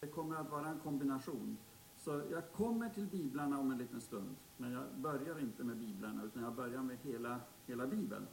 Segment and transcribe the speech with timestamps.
[0.00, 1.58] Det kommer att vara en kombination.
[1.96, 6.24] Så jag kommer till biblarna om en liten stund, men jag börjar inte med biblarna,
[6.24, 8.26] utan jag börjar med hela, hela bibeln.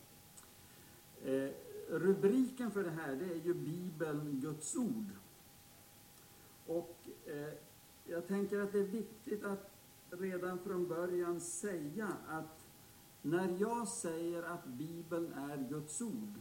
[1.23, 1.49] Eh,
[1.89, 5.09] rubriken för det här, det är ju Bibeln, Guds ord.
[6.65, 7.53] Och eh,
[8.05, 9.71] jag tänker att det är viktigt att
[10.09, 12.67] redan från början säga att
[13.21, 16.33] när jag säger att Bibeln är Guds ord,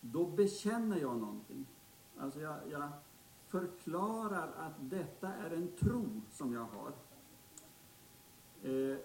[0.00, 1.66] då bekänner jag någonting.
[2.18, 2.90] Alltså jag, jag
[3.46, 6.92] förklarar att detta är en tro som jag har.
[8.62, 8.98] Eh,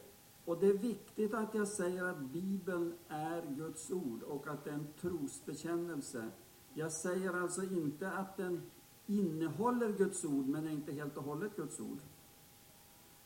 [0.45, 4.69] och det är viktigt att jag säger att Bibeln är Guds ord och att det
[4.69, 6.29] är en trosbekännelse.
[6.73, 8.61] Jag säger alltså inte att den
[9.07, 11.99] innehåller Guds ord, men är inte helt och hållet Guds ord.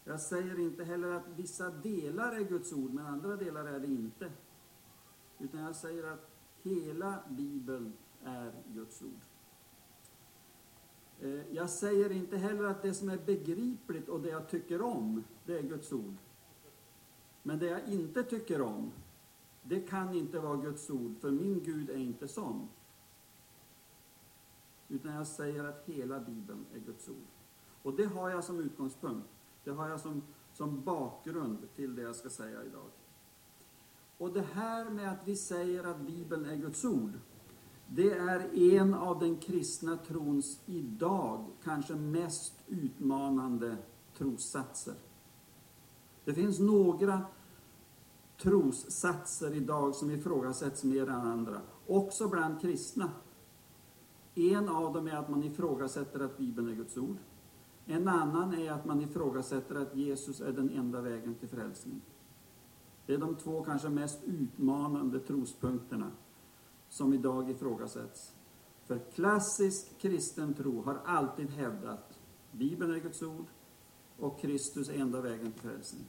[0.04, 3.88] Jag säger inte heller att vissa delar är Guds ord, men andra delar är det
[3.88, 4.32] inte.
[5.40, 6.32] Utan jag säger att
[6.64, 9.35] hela Bibeln är Guds ord.
[11.22, 15.24] Eh, jag säger inte heller att det som är begripligt och det jag tycker om,
[15.46, 16.16] det är Guds ord.
[17.44, 18.92] Men det jag inte tycker om,
[19.64, 22.70] det kan inte vara Guds ord, för min Gud är inte sån.
[24.88, 27.28] Utan jag säger att hela Bibeln är Guds ord.
[27.84, 29.28] Och det har jag som utgångspunkt.
[29.64, 32.90] Det har jag som, som bakgrund till det jag ska säga idag.
[34.18, 37.12] Och det här med att vi säger att Bibeln är Guds ord,
[37.88, 43.78] det är en av den kristna trons idag kanske mest utmanande
[44.18, 44.94] trossatser.
[46.26, 47.22] Det finns några
[48.42, 53.12] trossatser idag som ifrågasätts mer än andra, också bland kristna.
[54.36, 57.18] En av dem är att man ifrågasätter att Bibeln är Guds ord.
[57.86, 62.02] En annan är att man ifrågasätter att Jesus är den enda vägen till frälsning.
[63.06, 66.12] Det är de två kanske mest utmanande trospunkterna
[66.96, 68.34] som idag ifrågasätts.
[68.86, 72.20] För klassisk kristen tro har alltid hävdat
[72.52, 73.46] Bibeln är Guds ord
[74.20, 76.06] och Kristus är enda vägen till frälsning.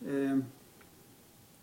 [0.00, 0.38] Eh,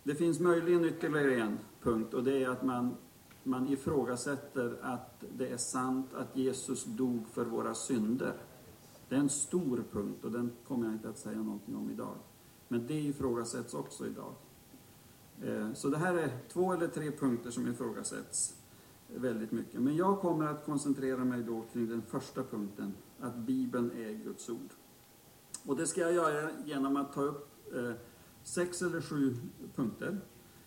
[0.02, 2.96] det finns möjligen ytterligare en punkt och det är att man,
[3.42, 8.34] man ifrågasätter att det är sant att Jesus dog för våra synder.
[9.08, 12.14] Det är en stor punkt och den kommer jag inte att säga någonting om idag.
[12.68, 14.34] Men det ifrågasätts också idag.
[15.44, 18.54] Eh, så det här är två eller tre punkter som ifrågasätts
[19.14, 19.80] väldigt mycket.
[19.80, 24.48] Men jag kommer att koncentrera mig då kring den första punkten, att Bibeln är Guds
[24.48, 24.70] ord.
[25.66, 27.92] Och det ska jag göra genom att ta upp eh,
[28.42, 29.36] sex eller sju
[29.74, 30.20] punkter.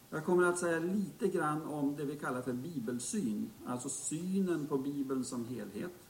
[0.09, 4.77] Jag kommer att säga lite grann om det vi kallar för bibelsyn, alltså synen på
[4.77, 6.09] Bibeln som helhet.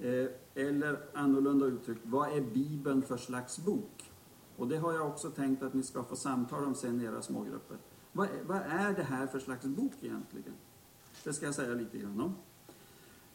[0.00, 4.09] Eh, eller annorlunda uttryckt, vad är Bibeln för slags bok?
[4.60, 7.22] Och det har jag också tänkt att ni ska få samtala om sen i era
[7.22, 7.76] smågrupper.
[8.12, 10.52] Vad, vad är det här för slags bok egentligen?
[11.24, 12.34] Det ska jag säga lite grann om.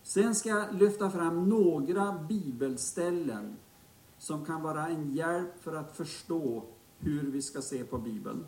[0.04, 3.56] Sen ska jag lyfta fram några bibelställen
[4.18, 6.64] som kan vara en hjälp för att förstå
[7.00, 8.46] hur vi ska se på Bibeln.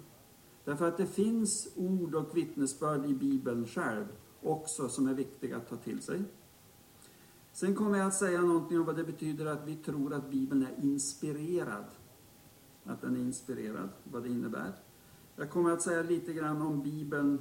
[0.66, 4.06] Därför att det finns ord och vittnesbörd i Bibeln själv
[4.42, 6.24] också som är viktiga att ta till sig.
[7.54, 10.64] Sen kommer jag att säga någonting om vad det betyder att vi tror att Bibeln
[10.64, 11.86] är inspirerad.
[12.88, 14.74] Att den är inspirerad, vad det innebär.
[15.36, 17.40] Jag kommer att säga lite grann om Bibeln,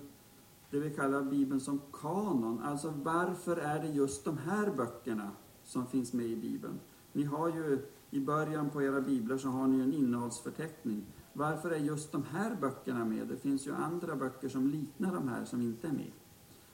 [0.71, 2.63] det vi kallar Bibeln som kanon.
[2.63, 5.31] Alltså varför är det just de här böckerna
[5.65, 6.81] som finns med i Bibeln?
[7.13, 7.79] Ni har ju
[8.11, 11.05] i början på era biblar så har ni en innehållsförteckning.
[11.33, 13.29] Varför är just de här böckerna med?
[13.29, 16.13] Det finns ju andra böcker som liknar de här som inte är med.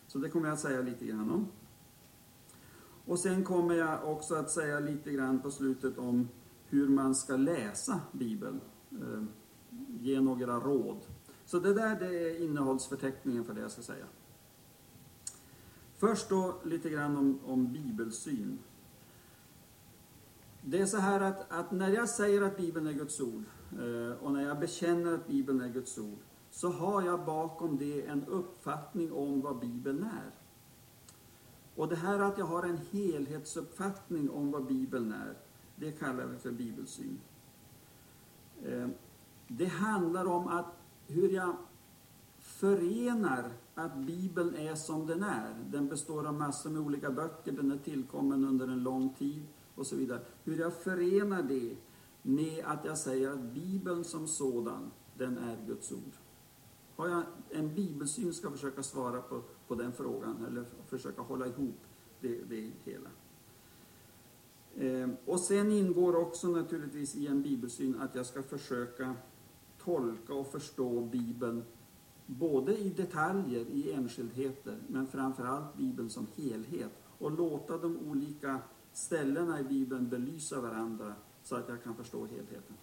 [0.06, 1.46] Så det kommer jag att säga lite grann om.
[3.04, 6.28] Och sen kommer jag också att säga lite grann på slutet om
[6.72, 8.60] hur man ska läsa Bibeln.
[8.90, 9.22] Eh,
[10.00, 11.00] ge några råd.
[11.44, 14.04] Så det där det är innehållsförteckningen för det jag ska säga.
[15.96, 18.58] Först då lite grann om, om bibelsyn.
[20.62, 24.22] Det är så här att, att, när jag säger att Bibeln är Guds ord eh,
[24.22, 26.18] och när jag bekänner att Bibeln är Guds ord
[26.50, 30.30] så har jag bakom det en uppfattning om vad Bibeln är.
[31.74, 35.36] Och det här att jag har en helhetsuppfattning om vad Bibeln är,
[35.82, 37.20] det kallar vi för bibelsyn.
[38.64, 38.88] Eh,
[39.48, 40.66] det handlar om att
[41.06, 41.56] hur jag
[42.38, 45.54] förenar att Bibeln är som den är.
[45.70, 49.86] Den består av massor med olika böcker, den är tillkommen under en lång tid och
[49.86, 50.20] så vidare.
[50.44, 51.76] Hur jag förenar det
[52.22, 56.12] med att jag säger att Bibeln som sådan, den är Guds ord.
[56.96, 61.78] Har jag en bibelsyn ska försöka svara på, på den frågan, eller försöka hålla ihop
[62.20, 63.08] det, det hela.
[64.78, 69.14] Ehm, och sen ingår också naturligtvis i en bibelsyn att jag ska försöka
[69.84, 71.64] tolka och förstå Bibeln
[72.26, 76.92] både i detaljer, i enskildheter, men framförallt Bibeln som helhet.
[77.18, 78.58] Och låta de olika
[78.92, 82.76] ställena i Bibeln belysa varandra så att jag kan förstå helheten.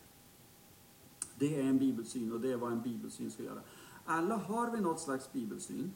[1.35, 3.61] Det är en bibelsyn och det är vad en bibelsyn ska göra.
[4.05, 5.93] Alla har vi något slags bibelsyn,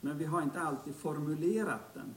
[0.00, 2.14] men vi har inte alltid formulerat den.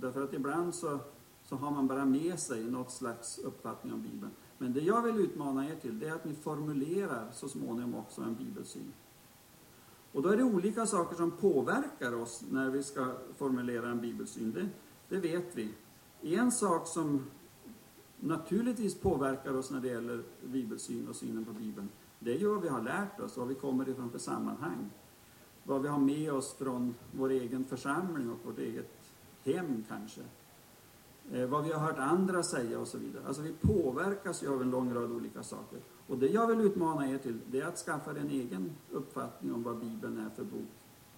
[0.00, 1.00] Därför att ibland så,
[1.44, 4.30] så har man bara med sig något slags uppfattning om Bibeln.
[4.58, 8.22] Men det jag vill utmana er till, det är att ni formulerar så småningom också
[8.22, 8.92] en bibelsyn.
[10.12, 14.52] Och då är det olika saker som påverkar oss när vi ska formulera en bibelsyn.
[14.52, 14.68] Det,
[15.08, 15.70] det vet vi.
[16.22, 17.24] En sak som
[18.20, 21.88] naturligtvis påverkar oss när det gäller bibelsyn och synen på Bibeln,
[22.18, 24.90] det är ju vad vi har lärt oss, vad vi kommer ifrån för sammanhang.
[25.64, 28.90] Vad vi har med oss från vår egen församling och vårt eget
[29.44, 30.20] hem kanske.
[31.32, 33.22] Eh, vad vi har hört andra säga och så vidare.
[33.26, 35.78] Alltså vi påverkas ju av en lång rad olika saker.
[36.06, 39.54] Och det jag vill utmana er till, det är att skaffa er en egen uppfattning
[39.54, 40.68] om vad Bibeln är för bok.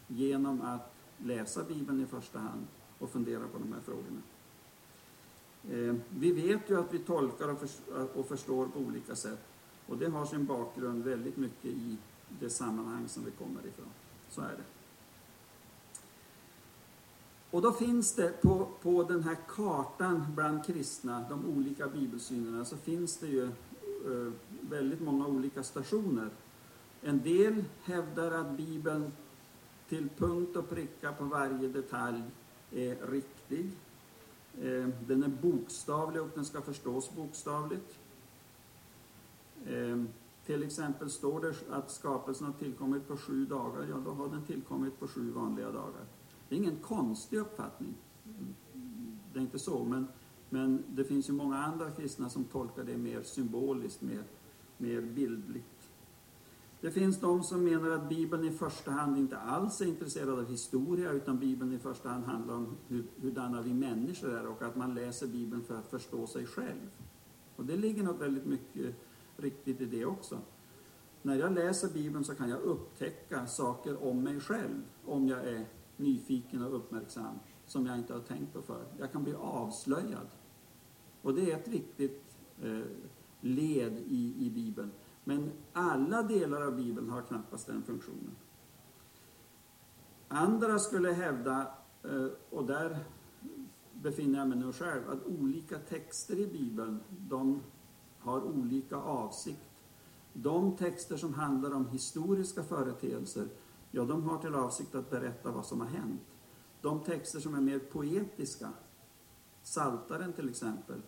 [0.07, 2.67] Genom att läsa Bibeln i första hand
[2.99, 4.23] och fundera på de här frågorna.
[5.71, 7.57] Eh, vi vet ju att vi tolkar
[8.15, 9.41] och förstår på olika sätt.
[9.87, 11.97] Och det har sin bakgrund väldigt mycket i
[12.41, 13.89] det sammanhang som vi kommer ifrån.
[14.31, 14.76] Så är det.
[17.51, 22.77] Och då finns det på, på den här kartan bland kristna, de olika bibelsynerna, så
[22.77, 26.31] finns det ju eh, väldigt många olika stationer.
[27.03, 29.13] En del hävdar att Bibeln
[29.89, 32.23] till punkt och pricka på varje detalj
[32.71, 33.71] är riktig.
[34.61, 37.99] Eh, den är bokstavlig och den ska förstås bokstavligt.
[39.67, 40.03] Eh,
[40.47, 44.45] till exempel står det att skapelsen har tillkommit på sju dagar, ja då har den
[44.45, 46.05] tillkommit på sju vanliga dagar.
[46.49, 47.95] Det är ingen konstig uppfattning.
[49.33, 50.07] Det är inte så, men,
[50.51, 54.25] men det finns ju många andra kristna som tolkar det mer symboliskt, mer,
[54.79, 55.91] mer bildligt.
[56.81, 60.51] Det finns de som menar att Bibeln i första hand inte alls är intresserad av
[60.51, 64.77] historia, utan Bibeln i första hand handlar om hur, hurdana vi människor är och att
[64.77, 66.91] man läser Bibeln för att förstå sig själv.
[67.57, 68.95] Och det ligger nog väldigt mycket
[69.37, 70.39] riktigt i det också.
[71.23, 75.67] När jag läser Bibeln så kan jag upptäcka saker om mig själv, om jag är
[75.97, 78.85] nyfiken och uppmärksam, som jag inte har tänkt på förr.
[78.99, 80.27] Jag kan bli avslöjad.
[81.23, 82.81] Och det är ett viktigt eh,
[83.41, 84.91] led i, i Bibeln.
[85.25, 88.37] Men alla delar av Bibeln har knappast den funktionen.
[90.29, 91.67] Andra skulle hävda,
[92.03, 92.99] eh, och där
[93.93, 97.61] befinner jag mig nu själv, att olika texter i Bibeln, de
[98.19, 99.71] har olika avsikt.
[100.33, 103.49] De texter som handlar om historiska företeelser,
[103.97, 106.21] ja, de har till avsikt att berätta vad som har hänt.
[106.81, 108.73] De texter som är mer poetiska,
[109.63, 111.03] Saltaren till exempel,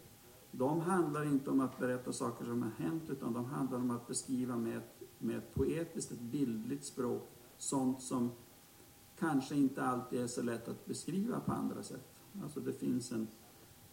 [0.51, 4.07] de handlar inte om att berätta saker som har hänt, utan de handlar om att
[4.07, 8.31] beskriva med ett, med ett poetiskt, ett bildligt språk, sånt som
[9.19, 12.09] kanske inte alltid är så lätt att beskriva på andra sätt.
[12.43, 13.29] Alltså det finns en,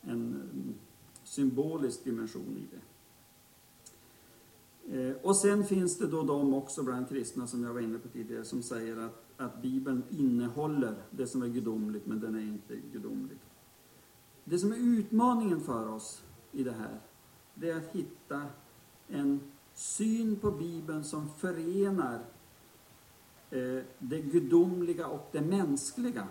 [0.01, 0.43] en
[1.23, 2.81] symbolisk dimension i det.
[4.91, 8.07] Eh, och sen finns det då de också bland kristna, som jag var inne på
[8.07, 12.75] tidigare, som säger att, att Bibeln innehåller det som är gudomligt, men den är inte
[12.93, 13.37] gudomlig.
[14.43, 16.99] Det som är utmaningen för oss i det här,
[17.53, 18.43] det är att hitta
[19.07, 19.39] en
[19.73, 22.19] syn på Bibeln som förenar
[23.49, 26.27] eh, det gudomliga och det mänskliga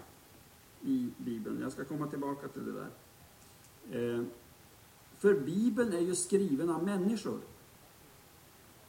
[0.83, 1.61] i Bibeln.
[1.61, 2.91] Jag ska komma tillbaka till det där.
[3.91, 4.25] Eh,
[5.19, 7.41] för Bibeln är ju skriven av människor.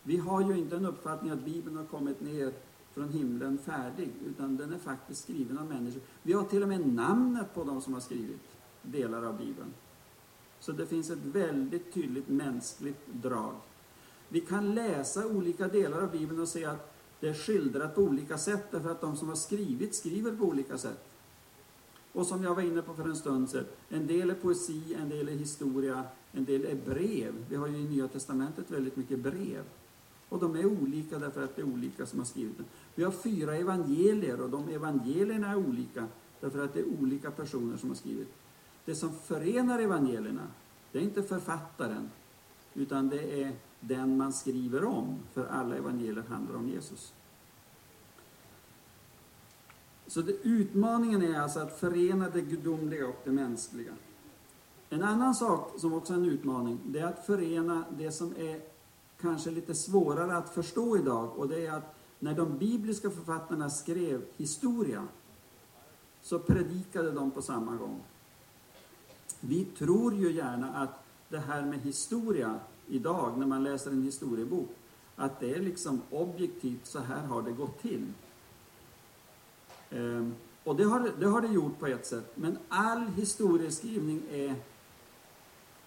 [0.07, 2.53] Vi har ju inte en uppfattning att Bibeln har kommit ner
[2.93, 6.01] från himlen färdig, utan den är faktiskt skriven av människor.
[6.23, 8.41] Vi har till och med namnet på de som har skrivit
[8.81, 9.73] delar av Bibeln.
[10.59, 13.53] Så det finns ett väldigt tydligt mänskligt drag.
[14.29, 18.37] Vi kan läsa olika delar av Bibeln och se att det är skildrat på olika
[18.37, 21.05] sätt, därför att de som har skrivit skriver på olika sätt.
[22.11, 25.09] Och som jag var inne på för en stund sedan, en del är poesi, en
[25.09, 27.45] del är historia, en del är brev.
[27.49, 29.63] Vi har ju i Nya Testamentet väldigt mycket brev.
[30.29, 32.65] Och de är olika därför att det är olika som har skrivit dem.
[32.95, 36.07] Vi har fyra evangelier och de evangelierna är olika
[36.39, 38.33] därför att det är olika personer som har skrivit.
[38.85, 40.47] Det som förenar evangelierna,
[40.91, 42.09] det är inte författaren,
[42.73, 47.13] utan det är den man skriver om, för alla evangelier handlar om Jesus.
[50.07, 53.93] Så det, utmaningen är alltså att förena det gudomliga och det mänskliga.
[54.89, 58.74] En annan sak som också är en utmaning, det är att förena det som är
[59.21, 64.25] kanske lite svårare att förstå idag, och det är att när de bibliska författarna skrev
[64.37, 65.07] historia,
[66.21, 68.03] så predikade de på samma gång.
[69.39, 74.69] Vi tror ju gärna att det här med historia idag, när man läser en historiebok,
[75.15, 78.05] att det är liksom objektivt, så här har det gått till.
[79.89, 84.55] Ehm, och det har, det har det gjort på ett sätt, men all historieskrivning är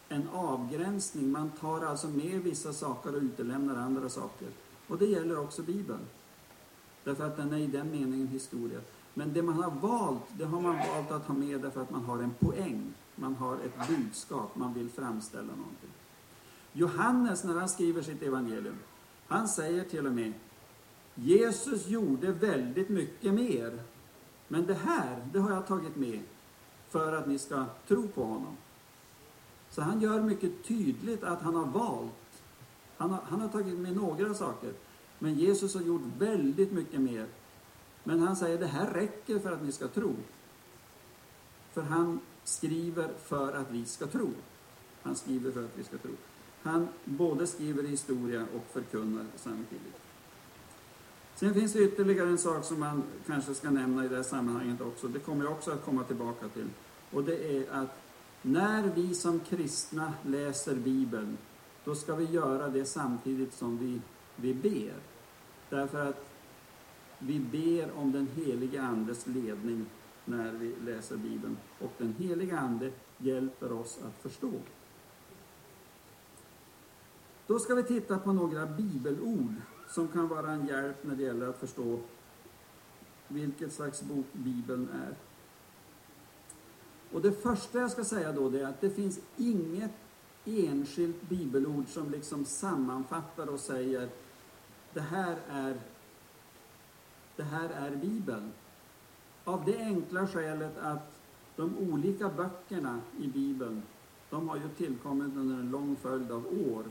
[0.09, 1.33] en avgränsning.
[1.33, 4.49] Man tar alltså med vissa saker och utelämnar andra saker.
[4.87, 6.01] Och det gäller också Bibeln.
[7.05, 8.81] Därför att den är i den meningen historia.
[9.15, 12.05] Men det man har valt, det har man valt att ha med därför att man
[12.05, 12.95] har en poäng.
[13.15, 15.91] Man har ett budskap, man vill framställa någonting.
[16.73, 18.77] Johannes, när han skriver sitt evangelium,
[19.27, 20.33] han säger till och med
[21.15, 23.83] Jesus gjorde väldigt mycket mer.
[24.49, 26.21] Men det här, det har jag tagit med
[26.89, 28.57] för att ni ska tro på honom.
[29.79, 32.43] Så han gör mycket tydligt att han har valt.
[32.97, 34.73] Han har, han har tagit med några saker.
[35.19, 37.27] Men Jesus har gjort väldigt mycket mer.
[38.05, 40.17] Men han säger det här räcker för att ni ska tro.
[41.73, 44.31] För han skriver för att vi ska tro.
[45.03, 46.13] Han skriver för att vi ska tro.
[46.63, 50.01] Han både skriver historia och förkunnar samtidigt.
[51.35, 54.81] Sen finns det ytterligare en sak som man kanske ska nämna i det här sammanhanget
[54.81, 55.09] också.
[55.09, 56.69] Det kommer jag också att komma tillbaka till.
[57.11, 58.08] Och det är att
[58.43, 61.39] när vi som kristna läser Bibeln,
[61.85, 64.01] då ska vi göra det samtidigt som vi,
[64.37, 64.95] vi ber.
[65.71, 66.25] Därför att
[67.19, 69.87] vi ber om den helige Andes ledning
[70.25, 71.57] när vi läser Bibeln.
[71.81, 74.53] Och den helige Ande hjälper oss att förstå.
[77.47, 79.55] Då ska vi titta på några bibelord
[79.89, 81.99] som kan vara en hjälp när det gäller att förstå
[83.29, 85.28] vilket slags bok Bibeln är.
[87.13, 89.91] Och det första jag ska säga då det är att det finns inget
[90.45, 94.09] enskilt bibelord som liksom sammanfattar och säger
[94.93, 95.77] det här är,
[97.37, 98.53] det här är Bibeln.
[99.45, 101.21] Av det enkla skälet att
[101.57, 103.83] de olika böckerna i Bibeln,
[104.31, 106.85] de har ju tillkommit under en lång följd av år.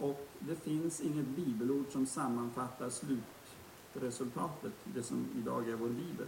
[0.00, 6.26] Och det finns inget bibelord som sammanfattar slutresultatet, det som idag är vår bibel.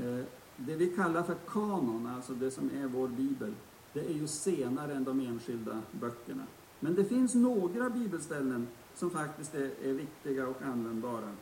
[0.00, 0.24] Eh,
[0.66, 3.54] det vi kallar för kanon, alltså det som är vår bibel,
[3.92, 6.46] det är ju senare än de enskilda böckerna.
[6.80, 11.32] Men det finns några bibelställen som faktiskt är, är viktiga och användbara.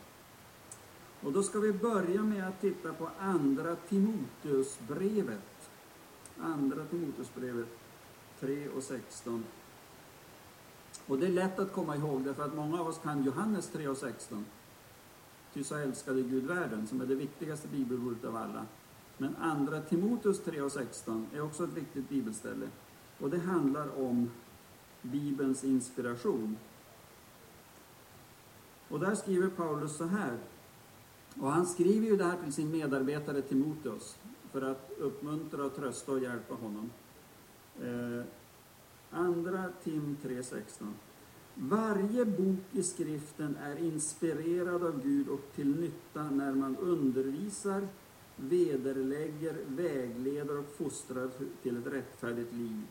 [1.20, 5.70] Och då ska vi börja med att titta på Andra Timoteusbrevet.
[6.40, 7.68] Andra Timoteusbrevet
[8.40, 9.44] 3 och 16.
[11.06, 13.88] Och det är lätt att komma ihåg därför att många av oss kan Johannes 3
[13.88, 14.46] och 16.
[15.54, 18.66] Ty så älskade Gud världen, som är det viktigaste bibelordet av alla.
[19.18, 22.68] Men andra Timoteus 3 och 16 är också ett viktigt bibelställe.
[23.20, 24.30] Och det handlar om
[25.02, 26.56] Bibelns inspiration.
[28.88, 30.38] Och där skriver Paulus så här.
[31.40, 34.18] Och han skriver ju det här till sin medarbetare Timoteus
[34.52, 36.90] för att uppmuntra, och trösta och hjälpa honom.
[37.82, 38.24] Eh,
[39.10, 40.92] andra Tim 3.16.
[41.54, 47.88] Varje bok i skriften är inspirerad av Gud och till nytta när man undervisar,
[48.40, 51.30] vederlägger, vägleder och fostrar
[51.62, 52.82] till ett rättfärdigt liv.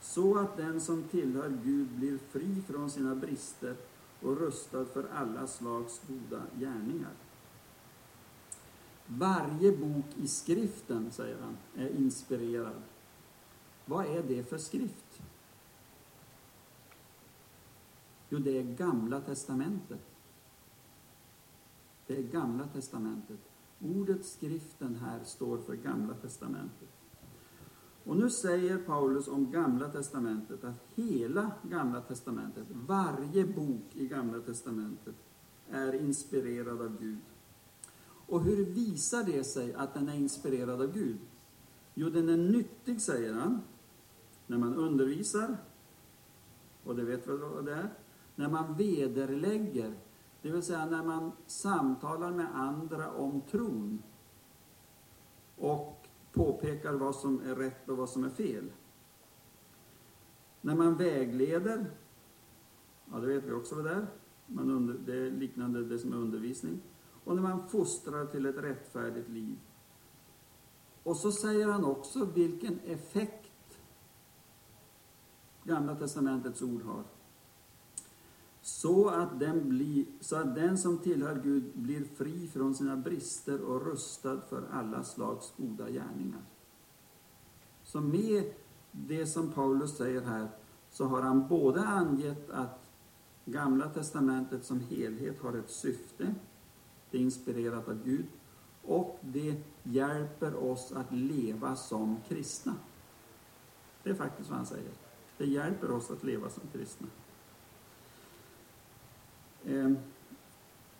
[0.00, 3.76] Så att den som tillhör Gud blir fri från sina brister
[4.20, 7.12] och rustad för alla slags goda gärningar.
[9.06, 12.82] Varje bok i skriften, säger han, är inspirerad.
[13.84, 15.22] Vad är det för skrift?
[18.28, 20.00] Jo, det är Gamla testamentet.
[22.06, 23.49] Det är Gamla testamentet.
[23.80, 26.88] Ordet skriften här står för Gamla testamentet.
[28.04, 34.40] Och nu säger Paulus om Gamla testamentet att hela Gamla testamentet, varje bok i Gamla
[34.40, 35.14] testamentet,
[35.70, 37.18] är inspirerad av Gud.
[38.26, 41.18] Och hur visar det sig att den är inspirerad av Gud?
[41.94, 43.60] Jo, den är nyttig, säger han,
[44.46, 45.56] när man undervisar,
[46.84, 47.94] och det vet vi vad det är,
[48.36, 49.94] när man vederlägger,
[50.42, 54.02] det vill säga när man samtalar med andra om tron
[55.56, 58.72] och påpekar vad som är rätt och vad som är fel.
[60.60, 61.90] När man vägleder,
[63.12, 64.06] ja det vet vi också vad det är,
[64.46, 66.80] man under, det är liknande det som är undervisning.
[67.24, 69.58] Och när man fostrar till ett rättfärdigt liv.
[71.02, 73.50] Och så säger han också vilken effekt
[75.64, 77.04] Gamla testamentets ord har.
[78.70, 83.62] Så att, den bli, så att den som tillhör Gud blir fri från sina brister
[83.62, 86.42] och rustad för alla slags goda gärningar.
[87.84, 88.44] Så med
[88.92, 90.48] det som Paulus säger här
[90.90, 92.90] så har han både angett att
[93.44, 96.34] Gamla testamentet som helhet har ett syfte,
[97.10, 98.26] det är inspirerat av Gud,
[98.82, 102.74] och det hjälper oss att leva som kristna.
[104.02, 104.92] Det är faktiskt vad han säger.
[105.38, 107.06] Det hjälper oss att leva som kristna.
[109.66, 109.98] Ehm,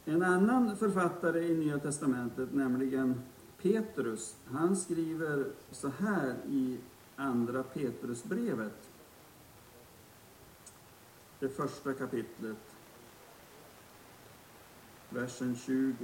[0.04, 3.22] en annan författare i Nya Testamentet, nämligen
[3.62, 6.78] Petrus, han skriver så här i
[7.16, 8.90] Andra Petrusbrevet,
[11.38, 12.56] det första kapitlet,
[15.10, 15.94] versen 20.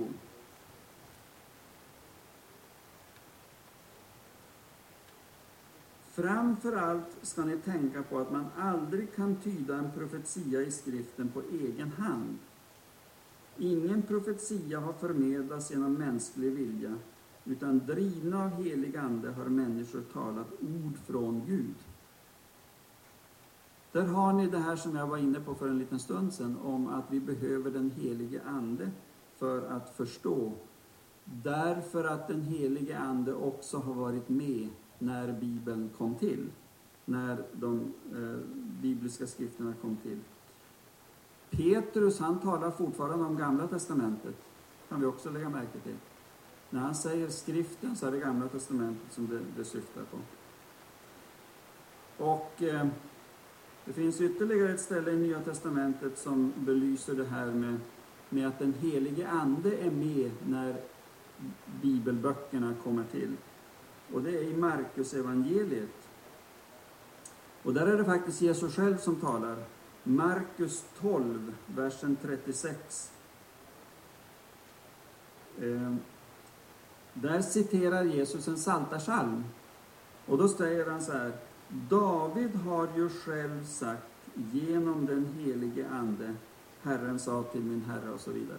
[6.17, 11.29] Framför allt ska ni tänka på att man aldrig kan tyda en profetia i skriften
[11.29, 12.39] på egen hand.
[13.59, 16.95] Ingen profetia har förmedlats genom mänsklig vilja,
[17.45, 21.75] utan drivna av helig ande har människor talat ord från Gud.
[23.93, 26.57] Där har ni det här som jag var inne på för en liten stund sedan,
[26.65, 28.91] om att vi behöver den helige ande
[29.39, 30.53] för att förstå.
[31.25, 36.47] Därför att den helige ande också har varit med när Bibeln kom till,
[37.05, 38.39] när de eh,
[38.83, 40.19] bibliska skrifterna kom till.
[41.51, 44.37] Petrus han talar fortfarande om Gamla Testamentet,
[44.89, 45.97] kan vi också lägga märke till.
[46.71, 50.19] När han säger skriften så är det Gamla Testamentet som det, det syftar på.
[52.25, 52.87] Och eh,
[53.85, 57.77] det finns ytterligare ett ställe i Nya Testamentet som belyser det här med,
[58.29, 60.77] med att den helige Ande är med när
[61.83, 63.37] bibelböckerna kommer till.
[64.13, 66.09] Och det är i Markus evangeliet.
[67.63, 69.65] Och där är det faktiskt Jesus själv som talar.
[70.03, 73.13] Markus 12, versen 36.
[75.61, 75.95] Eh,
[77.13, 79.45] där citerar Jesus en saltarsalm.
[80.27, 81.33] Och då säger han så här.
[81.69, 84.03] David har ju själv sagt
[84.53, 86.35] genom den helige Ande,
[86.83, 88.59] Herren sa till min Herre och så vidare.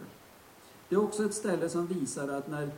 [0.90, 2.70] Det är också ett ställe som visar att när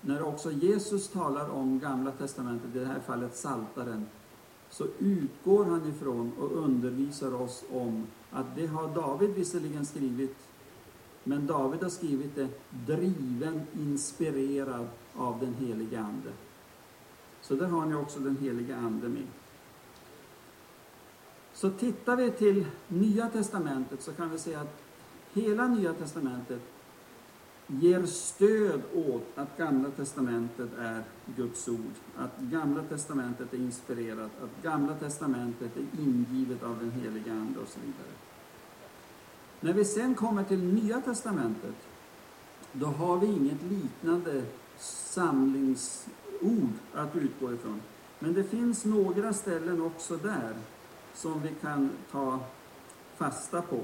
[0.00, 4.06] när också Jesus talar om Gamla Testamentet, i det här fallet Saltaren,
[4.70, 10.36] så utgår han ifrån och undervisar oss om att det har David visserligen skrivit,
[11.24, 12.48] men David har skrivit det
[12.86, 16.32] driven, inspirerad av den helige Ande.
[17.40, 19.26] Så där har ni också den helige Ande med.
[21.52, 24.82] Så tittar vi till Nya Testamentet så kan vi se att
[25.32, 26.60] hela Nya Testamentet
[27.78, 31.02] ger stöd åt att Gamla Testamentet är
[31.36, 37.32] Guds ord, att Gamla Testamentet är inspirerat, att Gamla Testamentet är ingivet av den heliga
[37.32, 38.12] Ande och så vidare.
[39.60, 41.74] När vi sen kommer till Nya Testamentet,
[42.72, 44.42] då har vi inget liknande
[44.78, 47.80] samlingsord att utgå ifrån.
[48.18, 50.54] Men det finns några ställen också där
[51.14, 52.40] som vi kan ta
[53.16, 53.80] fasta på.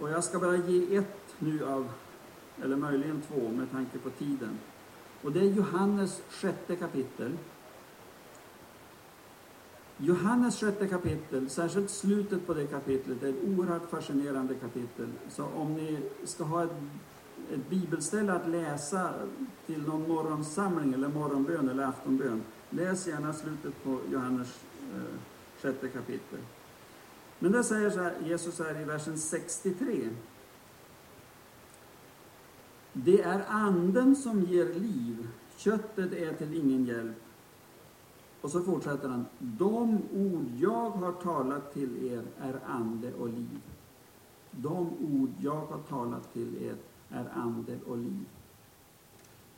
[0.00, 1.88] Och jag ska bara ge ett nu av
[2.62, 4.58] eller möjligen två med tanke på tiden.
[5.22, 7.36] Och det är Johannes sjätte kapitel.
[9.96, 15.08] Johannes sjätte kapitel, särskilt slutet på det kapitlet, är ett oerhört fascinerande kapitel.
[15.30, 16.70] Så om ni ska ha ett,
[17.52, 19.14] ett bibelställe att läsa
[19.66, 25.18] till någon morgonsamling eller morgonbön eller aftonbön, läs gärna slutet på Johannes eh,
[25.62, 26.38] sjätte kapitel.
[27.38, 30.08] Men där säger så här, Jesus här i versen 63.
[33.04, 37.16] Det är anden som ger liv, köttet är till ingen hjälp.
[38.40, 39.26] Och så fortsätter han.
[39.38, 43.60] De ord jag har talat till er är ande och liv.
[44.50, 46.76] De ord jag har talat till er
[47.10, 48.24] är ande och liv.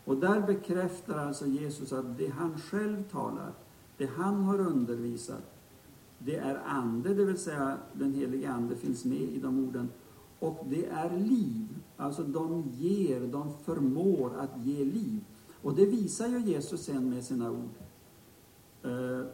[0.04, 3.52] Och där bekräftar alltså Jesus att det han själv talar,
[3.96, 5.54] det han har undervisat,
[6.18, 9.88] det är ande, det vill säga den helige ande finns med i de orden.
[10.38, 11.68] Och det är liv,
[12.00, 15.24] alltså de ger, de förmår att ge liv.
[15.62, 17.74] Och det visar ju Jesus sen med sina ord.
[18.82, 19.26] Eh,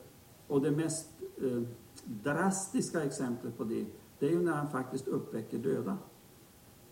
[0.46, 1.08] och det mest
[1.42, 1.62] eh,
[2.04, 3.86] drastiska exemplet på det,
[4.18, 5.98] det är ju när han faktiskt uppväcker döda.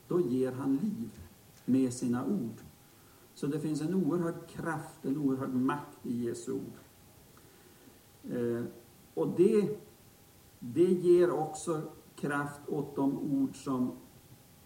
[0.08, 1.10] Då ger han liv
[1.64, 2.60] med sina ord.
[3.34, 6.78] Så det finns en oerhörd kraft, en oerhörd makt i Jesu ord.
[8.32, 8.64] Eh,
[9.14, 9.78] och det,
[10.58, 11.82] det ger också
[12.16, 13.92] kraft åt de ord som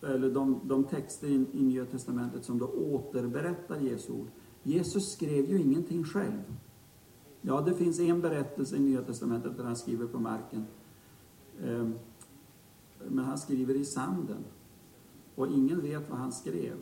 [0.03, 4.29] eller de, de texter i, i Nya Testamentet som då återberättar Jesu ord.
[4.63, 6.43] Jesus skrev ju ingenting själv.
[7.41, 10.67] Ja, det finns en berättelse i Nya Testamentet där han skriver på marken.
[11.65, 11.95] Ehm,
[13.09, 14.45] men han skriver i sanden.
[15.35, 16.77] Och ingen vet vad han skrev.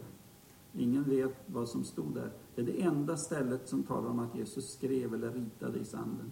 [0.73, 2.33] Ingen vet vad som stod där.
[2.55, 6.31] Det är det enda stället som talar om att Jesus skrev eller ritade i sanden.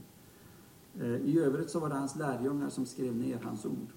[1.01, 3.93] Ehm, I övrigt så var det hans lärjungar som skrev ner hans ord.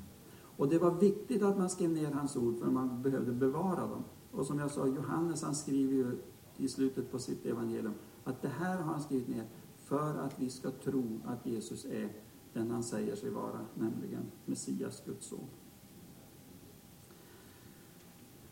[0.57, 4.03] Och det var viktigt att man skrev ner hans ord, för man behövde bevara dem.
[4.31, 6.17] Och som jag sa, Johannes han skriver ju
[6.57, 7.93] i slutet på sitt evangelium
[8.23, 9.45] att det här har han skrivit ner
[9.77, 12.09] för att vi ska tro att Jesus är
[12.53, 15.47] den han säger sig vara, nämligen Messias, Guds son.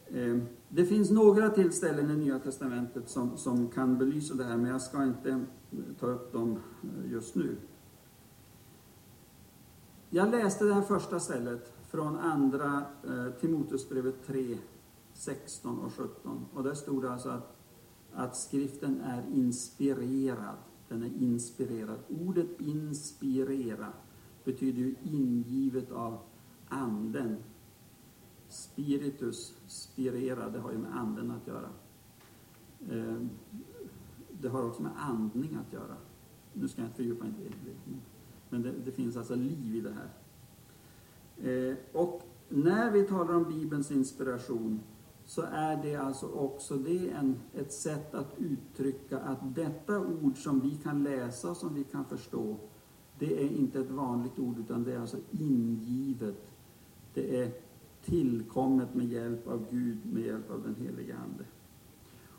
[0.10, 4.72] Ehm, det finns några tillställen i Nya Testamentet som, som kan belysa det här, men
[4.72, 5.40] jag ska inte eh,
[6.00, 7.58] ta upp dem eh, just nu.
[10.10, 14.58] Jag läste det här första stället från andra eh, Timoteusbrevet 3,
[15.14, 16.46] 16 och 17.
[16.54, 17.58] Och där stod det alltså att,
[18.14, 20.58] att skriften är inspirerad.
[20.90, 22.00] Den är inspirerad.
[22.10, 23.94] Ordet inspirera
[24.44, 26.20] betyder ju ingivet av
[26.70, 27.38] anden.
[28.50, 31.70] Spiritus, spirera, det har ju med anden att göra.
[32.90, 33.18] Eh,
[34.42, 35.98] det har också med andning att göra.
[36.54, 37.98] Nu ska jag inte fördjupa mig i det.
[38.50, 40.10] Men det, det, finns alltså liv i det här.
[41.44, 44.80] Eh, och när vi talar om Bibelns inspiration
[45.26, 50.60] så är det alltså också det en, ett sätt att uttrycka att detta ord som
[50.60, 52.56] vi kan läsa och som vi kan förstå,
[53.20, 56.48] det är inte ett vanligt ord utan det är alltså ingivet.
[57.14, 57.52] Det är
[58.06, 61.46] tillkommet med hjälp av Gud, med hjälp av den helige Ande.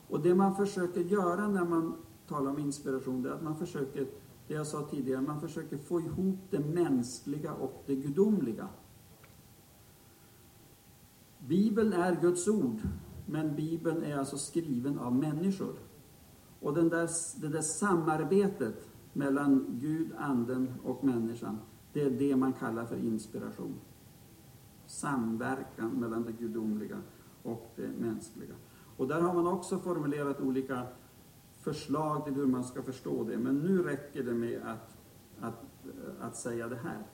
[0.08, 1.94] Och det man försöker göra när man
[2.28, 4.06] talar om inspiration, det är att man försöker,
[4.48, 8.68] det jag sa tidigare, man försöker få ihop det mänskliga och det gudomliga.
[11.48, 12.80] Bibeln är Guds ord,
[13.26, 15.74] men Bibeln är alltså skriven av människor.
[16.60, 17.08] Och den där,
[17.40, 21.58] det där samarbetet mellan Gud, anden och människan,
[21.92, 23.74] det är det man kallar för inspiration.
[24.86, 27.02] Samverkan mellan det gudomliga
[27.42, 28.54] och det mänskliga.
[28.96, 30.86] Och där har man också formulerat olika
[31.60, 34.96] förslag till hur man ska förstå det, men nu räcker det med att,
[35.40, 35.64] att,
[36.20, 37.06] att säga det här.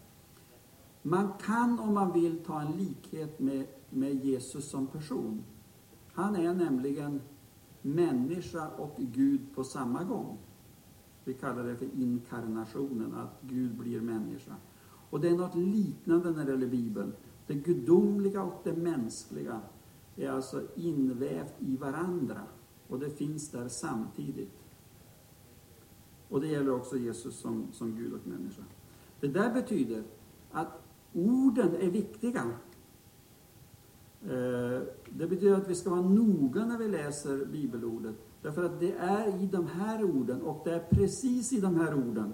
[1.03, 5.45] Man kan om man vill ta en likhet med, med Jesus som person.
[6.13, 7.21] Han är nämligen
[7.83, 10.39] människa och Gud på samma gång.
[11.25, 14.57] Vi kallar det för inkarnationen, att Gud blir människa.
[15.11, 17.13] Och det är något liknande när det gäller Bibeln.
[17.47, 19.61] Det gudomliga och det mänskliga
[20.17, 22.41] är alltså invävt i varandra.
[22.89, 24.63] Och det finns där samtidigt.
[26.29, 28.63] Och det gäller också Jesus som, som Gud och människa.
[29.21, 30.03] Det där betyder
[30.51, 32.51] att orden är viktiga.
[34.25, 38.15] Eh, det betyder att vi ska vara noga när vi läser bibelordet.
[38.43, 41.95] Därför att det är i de här orden, och det är precis i de här
[41.95, 42.33] orden,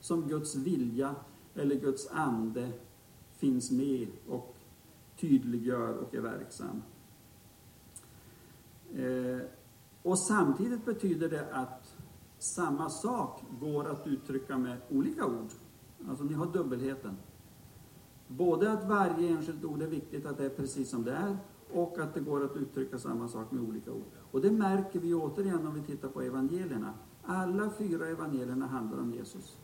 [0.00, 1.14] som Guds vilja
[1.54, 2.72] eller Guds ande
[3.36, 4.56] finns med och
[5.20, 6.82] tydliggör och är verksam.
[8.94, 9.46] Eh,
[10.02, 11.96] och samtidigt betyder det att
[12.38, 15.50] samma sak går att uttrycka med olika ord.
[16.08, 17.16] Alltså ni har dubbelheten.
[18.36, 21.36] Både att varje enskilt ord är viktigt, att det är precis som det är,
[21.72, 24.04] och att det går att uttrycka samma sak med olika ord.
[24.30, 26.94] Och det märker vi återigen om vi tittar på evangelierna.
[27.22, 29.56] Alla fyra evangelierna handlar om Jesus.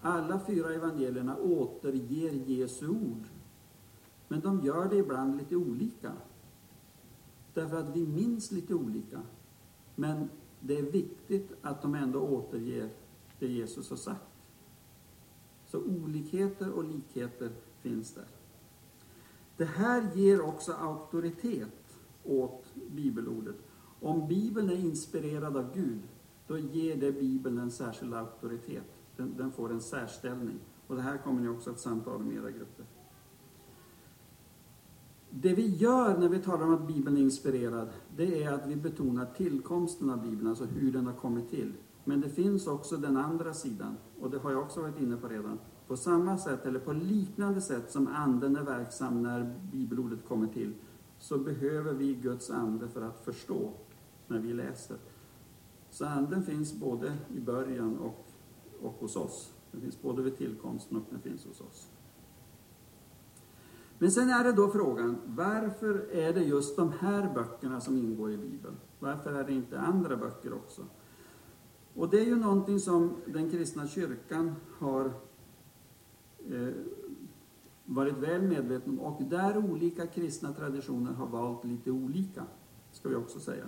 [0.00, 3.24] Alla fyra evangelierna återger Jesu ord.
[4.28, 6.12] Men de gör det ibland lite olika.
[7.54, 9.20] Därför att vi minns lite olika.
[9.94, 10.28] Men
[10.60, 12.90] det är viktigt att de ändå återger
[13.38, 14.25] det Jesus har sagt.
[15.66, 17.50] Så olikheter och likheter
[17.80, 18.28] finns där.
[19.56, 23.56] Det här ger också auktoritet åt bibelordet.
[24.00, 26.02] Om Bibeln är inspirerad av Gud,
[26.46, 28.84] då ger det Bibeln en särskild auktoritet.
[29.16, 30.58] Den, den får en särställning.
[30.86, 32.86] Och det här kommer ni också att samtala med era grupper.
[35.30, 38.76] Det vi gör när vi talar om att Bibeln är inspirerad, det är att vi
[38.76, 41.72] betonar tillkomsten av Bibeln, alltså hur den har kommit till.
[42.08, 45.28] Men det finns också den andra sidan, och det har jag också varit inne på
[45.28, 45.58] redan.
[45.86, 50.74] På samma sätt, eller på liknande sätt som Anden är verksam när bibelordet kommer till,
[51.18, 53.70] så behöver vi Guds ande för att förstå
[54.26, 54.96] när vi läser.
[55.90, 58.26] Så Anden finns både i början och,
[58.80, 59.52] och hos oss.
[59.72, 61.88] Den finns både vid tillkomsten och den finns hos oss.
[63.98, 68.32] Men sen är det då frågan, varför är det just de här böckerna som ingår
[68.32, 68.76] i Bibeln?
[68.98, 70.82] Varför är det inte andra böcker också?
[71.96, 75.04] Och det är ju någonting som den kristna kyrkan har
[76.50, 76.74] eh,
[77.84, 82.44] varit väl medveten om och där olika kristna traditioner har valt lite olika,
[82.92, 83.64] ska vi också säga.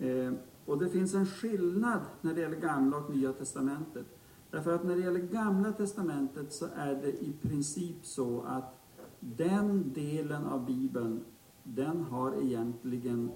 [0.00, 0.32] Eh,
[0.66, 4.06] och det finns en skillnad när det gäller Gamla och Nya Testamentet.
[4.50, 8.74] Därför att när det gäller Gamla Testamentet så är det i princip så att
[9.20, 11.24] den delen av Bibeln,
[11.62, 13.30] den har egentligen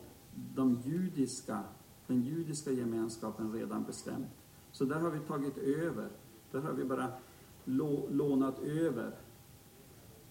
[0.54, 1.62] de judiska,
[2.06, 4.26] den judiska gemenskapen redan bestämt.
[4.72, 6.08] Så där har vi tagit över.
[6.50, 7.12] Där har vi bara
[8.10, 9.14] lånat över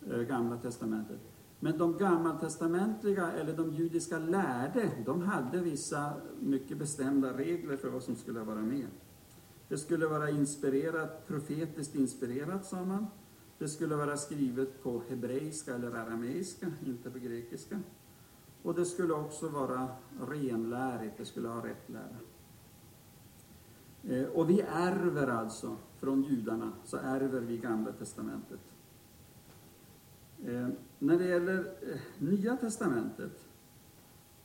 [0.08, 1.20] eh, Gamla Testamentet.
[1.60, 8.04] Men de gammaltestamentliga, eller de judiska lärde, de hade vissa mycket bestämda regler för vad
[8.04, 8.88] som skulle vara med.
[9.68, 13.08] Det skulle vara inspirerat, profetiskt inspirerat, sa man.
[13.58, 17.80] Det skulle vara skrivet på hebreiska eller arameiska, inte på grekiska.
[18.64, 19.88] Och det skulle också vara
[20.28, 22.18] renlärigt, det skulle ha rätt lära.
[24.04, 28.76] Eh, och vi ärver alltså från judarna, så ärver vi Gamla Testamentet.
[30.46, 30.68] Eh,
[31.00, 33.48] när det gäller eh, Nya Testamentet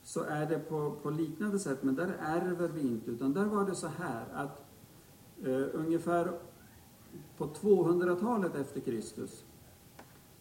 [0.03, 3.65] så är det på, på liknande sätt, men där ärver vi inte, utan där var
[3.65, 4.65] det så här att
[5.43, 6.39] eh, ungefär
[7.37, 9.45] på 200-talet efter Kristus,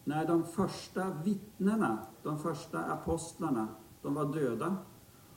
[0.06, 3.68] när de första vittnena, de första apostlarna,
[4.02, 4.76] de var döda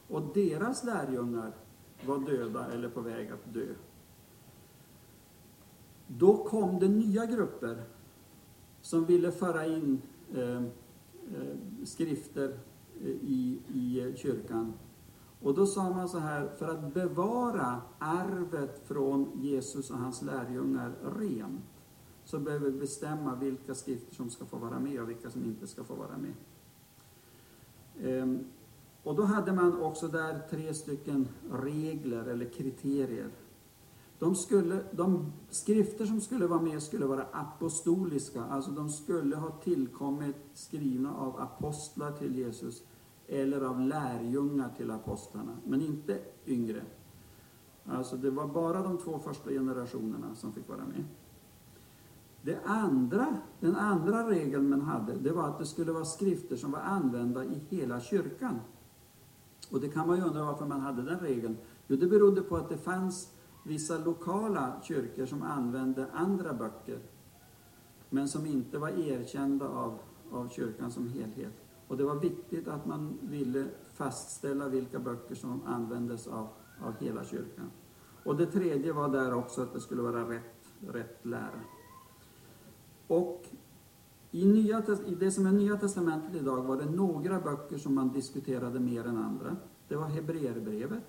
[0.07, 1.51] och deras lärjungar
[2.05, 3.73] var döda eller på väg att dö.
[6.07, 7.83] Då kom det nya grupper
[8.81, 10.01] som ville föra in
[10.33, 10.63] eh, eh
[11.83, 12.59] skrifter
[13.01, 14.73] eh, i, i kyrkan.
[15.41, 20.95] Och då sa man så här, för att bevara arvet från Jesus och hans lärjungar
[21.19, 21.78] rent,
[22.29, 25.67] så behöver vi bestämma vilka skrifter som ska få vara med och vilka som inte
[25.67, 26.33] ska få vara med.
[28.01, 28.45] Ehm,
[29.03, 33.29] och då hade man också där tre stycken regler eller kriterier.
[34.19, 39.51] De, skulle, de skrifter som skulle vara med skulle vara apostoliska, alltså de skulle ha
[39.51, 42.83] tillkommit skrivna av apostlar till Jesus
[43.27, 46.81] eller av lärjungar till apostlarna, men inte yngre.
[47.85, 51.05] Alltså det var bara de två första generationerna som fick vara med.
[52.41, 56.71] Det andra, den andra regeln man hade, det var att det skulle vara skrifter som
[56.71, 58.59] var använda i hela kyrkan.
[59.71, 61.57] Och det kan man ju undra varför man hade den regeln.
[61.87, 66.99] Jo, det berodde på att det fanns vissa lokala kyrkor som använde andra böcker,
[68.09, 69.99] men som inte var erkända av,
[70.31, 71.53] av kyrkan som helhet.
[71.87, 76.47] Och det var viktigt att man ville fastställa vilka böcker som användes av,
[76.81, 77.71] av hela kyrkan.
[78.23, 81.61] Och det tredje var där också att det skulle vara rätt, rätt lära.
[83.09, 83.45] Och
[84.31, 88.13] i, nya, i det som är Nya Testamentet idag var det några böcker som man
[88.13, 89.55] diskuterade mer än andra.
[89.87, 91.03] Det var Hebreerbrevet,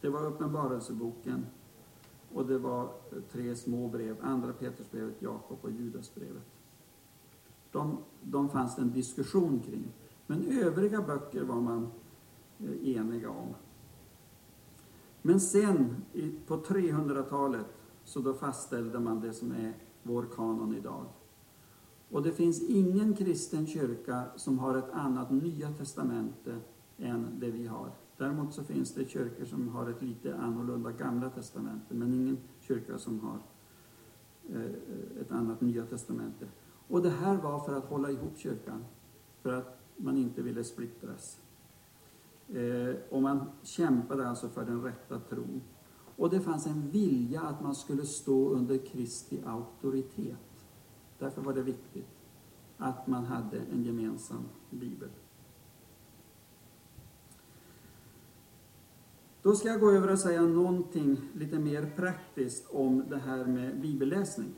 [0.00, 1.46] det var Uppenbarelseboken
[2.34, 6.46] och det var eh, tre små brev, Andra Petersbrevet, Jakob och Judasbrevet.
[7.72, 9.84] De, de fanns det en diskussion kring.
[10.26, 11.88] Men övriga böcker var man
[12.58, 13.54] eh, eniga om.
[15.22, 15.96] Men sen,
[16.46, 17.66] på 300-talet,
[18.04, 19.74] så då fastställde man det som är
[20.08, 21.04] vår kanon idag.
[22.10, 26.58] Och det finns ingen kristen kyrka som har ett annat Nya Testamente
[26.98, 27.90] än det vi har.
[28.16, 32.98] Däremot så finns det kyrkor som har ett lite annorlunda Gamla Testamente, men ingen kyrka
[32.98, 33.38] som har
[34.54, 36.46] eh, ett annat Nya Testamente.
[36.88, 38.84] Och det här var för att hålla ihop kyrkan,
[39.42, 41.40] för att man inte ville splittras.
[42.48, 45.60] Eh, och man kämpade alltså för den rätta tron.
[46.18, 50.66] Och det fanns en vilja att man skulle stå under Kristi auktoritet.
[51.18, 52.08] Därför var det viktigt
[52.76, 55.08] att man hade en gemensam bibel.
[59.42, 63.80] Då ska jag gå över och säga någonting lite mer praktiskt om det här med
[63.80, 64.54] bibelläsning.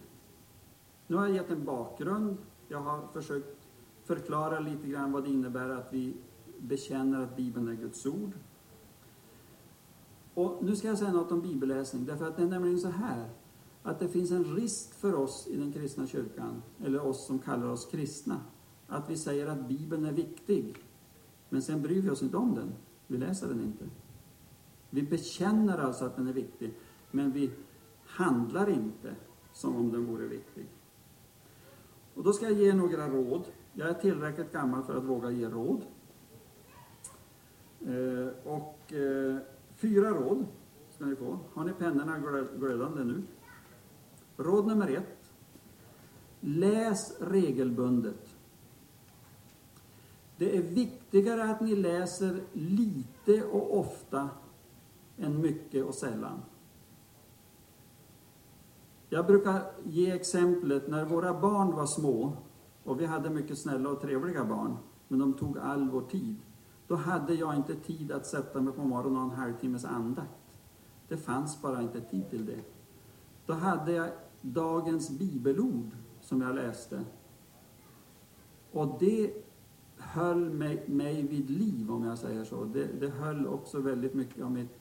[1.06, 2.36] Nu har jag gett en bakgrund.
[2.68, 3.68] Jag har försökt
[4.04, 6.14] förklara lite grann vad det innebär att vi
[6.58, 8.32] bekänner att Bibeln är Guds ord.
[10.34, 13.28] Och nu ska jag säga något om bibelläsning, därför att det är nämligen så här
[13.82, 17.66] att det finns en risk för oss i den kristna kyrkan, eller oss som kallar
[17.66, 18.40] oss kristna,
[18.86, 20.84] att vi säger att Bibeln är viktig,
[21.48, 22.72] men sen bryr vi oss inte om den.
[23.06, 23.84] Vi läser den inte.
[24.90, 26.74] Vi bekänner alltså att den är viktig,
[27.10, 27.50] men vi
[28.04, 29.14] handlar inte
[29.52, 30.66] som om den vore viktig.
[32.14, 33.44] Och då ska jag ge några råd.
[33.72, 35.82] Jag är tillräckligt gammal för att våga ge råd.
[37.80, 39.36] Eh, och eh,
[39.80, 40.46] fyra råd
[40.90, 41.38] ska ni få.
[41.54, 42.18] Har ni pennorna
[42.58, 43.22] glödande nu?
[44.36, 45.32] Råd nummer ett.
[46.40, 48.36] Läs regelbundet.
[50.36, 54.28] Det är viktigare att ni läser lite och ofta
[55.16, 56.42] än mycket och sällan.
[59.08, 62.32] Jag brukar ge exemplet när våra barn var små
[62.84, 64.76] och vi hade mycket snälla och trevliga barn,
[65.08, 66.36] men de tog all vår tid.
[66.90, 70.56] Då hade jag inte tid att sätta mig på morgonen och ha en halvtimmes andakt.
[71.08, 72.60] Det fanns bara inte tid till det.
[73.46, 74.08] Då hade jag
[74.40, 77.04] dagens bibelord som jag läste.
[78.72, 79.32] Och det
[79.96, 82.64] höll mig, mig vid liv, om jag säger så.
[82.64, 84.78] Det, det höll också väldigt mycket av mitt,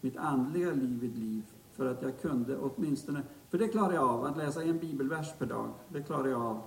[0.00, 1.42] mitt andliga liv vid liv.
[1.72, 5.46] För att jag kunde åtminstone, för det klarar jag av, att läsa en bibelvers per
[5.46, 5.70] dag.
[5.88, 6.62] Det klarar jag av.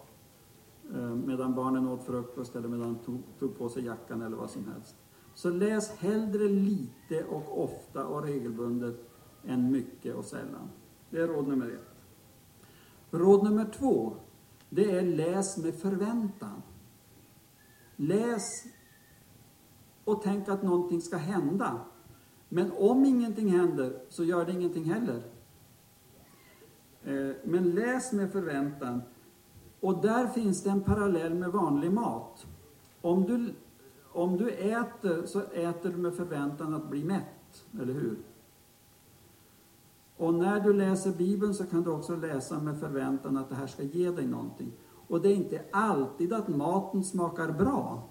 [0.94, 4.50] Eh, medan barnen åt frukost eller medan de tog, tog på sig jackan eller vad
[4.50, 4.96] som helst.
[5.34, 9.10] Så läs hellre lite och ofta och regelbundet
[9.48, 10.70] än mycket och sällan.
[11.10, 11.91] Det är råd nummer ett.
[13.12, 14.15] Råd nummer två.
[14.70, 16.62] det är läs med förväntan.
[17.96, 18.65] Läs
[20.04, 21.80] och tänk att någonting ska hända.
[22.50, 25.24] Men om ingenting händer så gör det ingenting heller.
[27.04, 29.02] Eh, men läs med förväntan.
[29.82, 32.46] Och där finns det en parallell med vanlig mat.
[33.02, 33.54] Om du,
[34.12, 38.17] om du äter så äter du med förväntan att bli mätt, eller hur?
[40.17, 43.67] Och när du läser Bibeln så kan du också läsa med förväntan att det här
[43.67, 44.72] ska ge dig någonting.
[45.08, 48.04] Och det är inte alltid att maten smakar bra,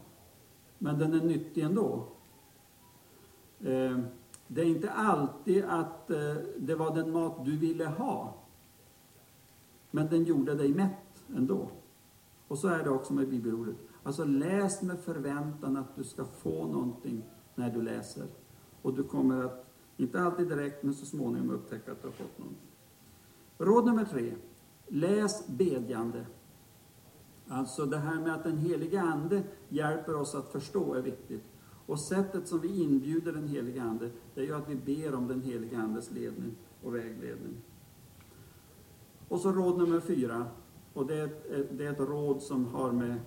[0.79, 2.07] men den är nyttig ändå.
[3.61, 3.99] Eh,
[4.47, 8.35] det är inte alltid att eh, det var den mat du ville ha,
[9.91, 11.71] men den gjorde dig mätt ändå.
[12.49, 13.77] Och så är det också med bibelordet.
[14.03, 18.27] Alltså läs med förväntan att du ska få någonting när du läser.
[18.83, 19.67] Och du kommer att,
[19.97, 22.69] inte alltid direkt, men så småningom upptäcka att du har fått någonting.
[23.59, 24.35] Råd nummer tre.
[24.87, 26.27] Läs bedjande.
[27.49, 31.45] Alltså det här med att den helige Ande hjälper oss att förstå är viktigt.
[31.87, 35.29] Och sättet som vi inbjuder den helige Ande, det är ju att vi ber om
[35.29, 37.57] den helige Andes ledning och vägledning.
[39.29, 40.47] Och så råd nummer fyra,
[40.95, 43.21] och det är, ett, det är ett råd som har med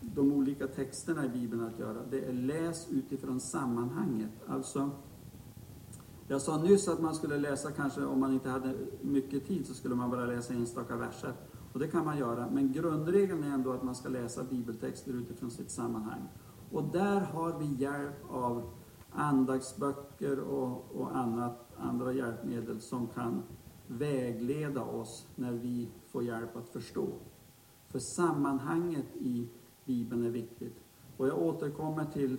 [0.00, 1.98] de olika texterna i Bibeln att göra.
[2.10, 4.30] Det är läs utifrån sammanhanget.
[4.46, 4.90] Alltså,
[6.28, 9.74] jag sa nyss att man skulle läsa kanske, om man inte hade mycket tid, så
[9.74, 11.32] skulle man bara läsa enstaka verser.
[11.72, 15.50] Och det kan man göra, men grundregeln är ändå att man ska läsa bibeltexter utifrån
[15.50, 16.28] sitt sammanhang.
[16.70, 18.70] Och där har vi hjälp av
[19.12, 23.42] andaktsböcker och, och annat, andra hjälpmedel som kan
[23.86, 27.08] vägleda oss när vi få hjälp att förstå.
[27.88, 29.48] För sammanhanget i
[29.84, 30.76] Bibeln är viktigt.
[31.16, 32.38] Och jag återkommer till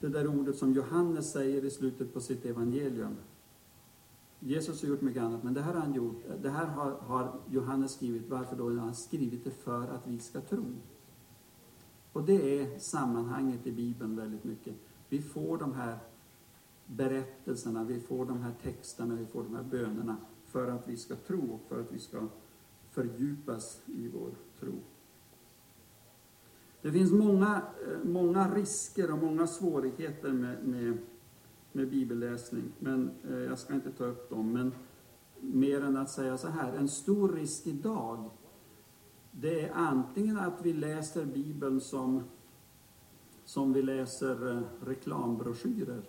[0.00, 3.16] det där ordet som Johannes säger i slutet på sitt evangelium.
[4.40, 6.22] Jesus har gjort mycket annat, men det här har han gjort.
[6.42, 8.28] Det här har, har Johannes skrivit.
[8.28, 8.68] Varför då?
[8.68, 10.64] Han har skrivit det för att vi ska tro.
[12.12, 14.74] Och det är sammanhanget i Bibeln väldigt mycket.
[15.08, 15.98] Vi får de här
[16.86, 20.16] berättelserna, vi får de här texterna, vi får de här bönerna
[20.56, 22.28] för att vi ska tro och för att vi ska
[22.90, 24.72] fördjupas i vår tro.
[26.82, 30.98] Det finns många, eh, många risker och många svårigheter med, med,
[31.72, 34.52] med bibelläsning, men eh, jag ska inte ta upp dem.
[34.52, 34.72] Men
[35.40, 38.30] mer än att säga så här, en stor risk idag,
[39.30, 42.22] det är antingen att vi läser Bibeln som,
[43.44, 46.02] som vi läser eh, reklambroschyrer.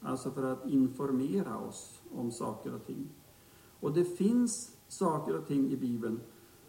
[0.00, 3.08] Alltså för att informera oss om saker och ting.
[3.80, 6.20] Och det finns saker och ting i Bibeln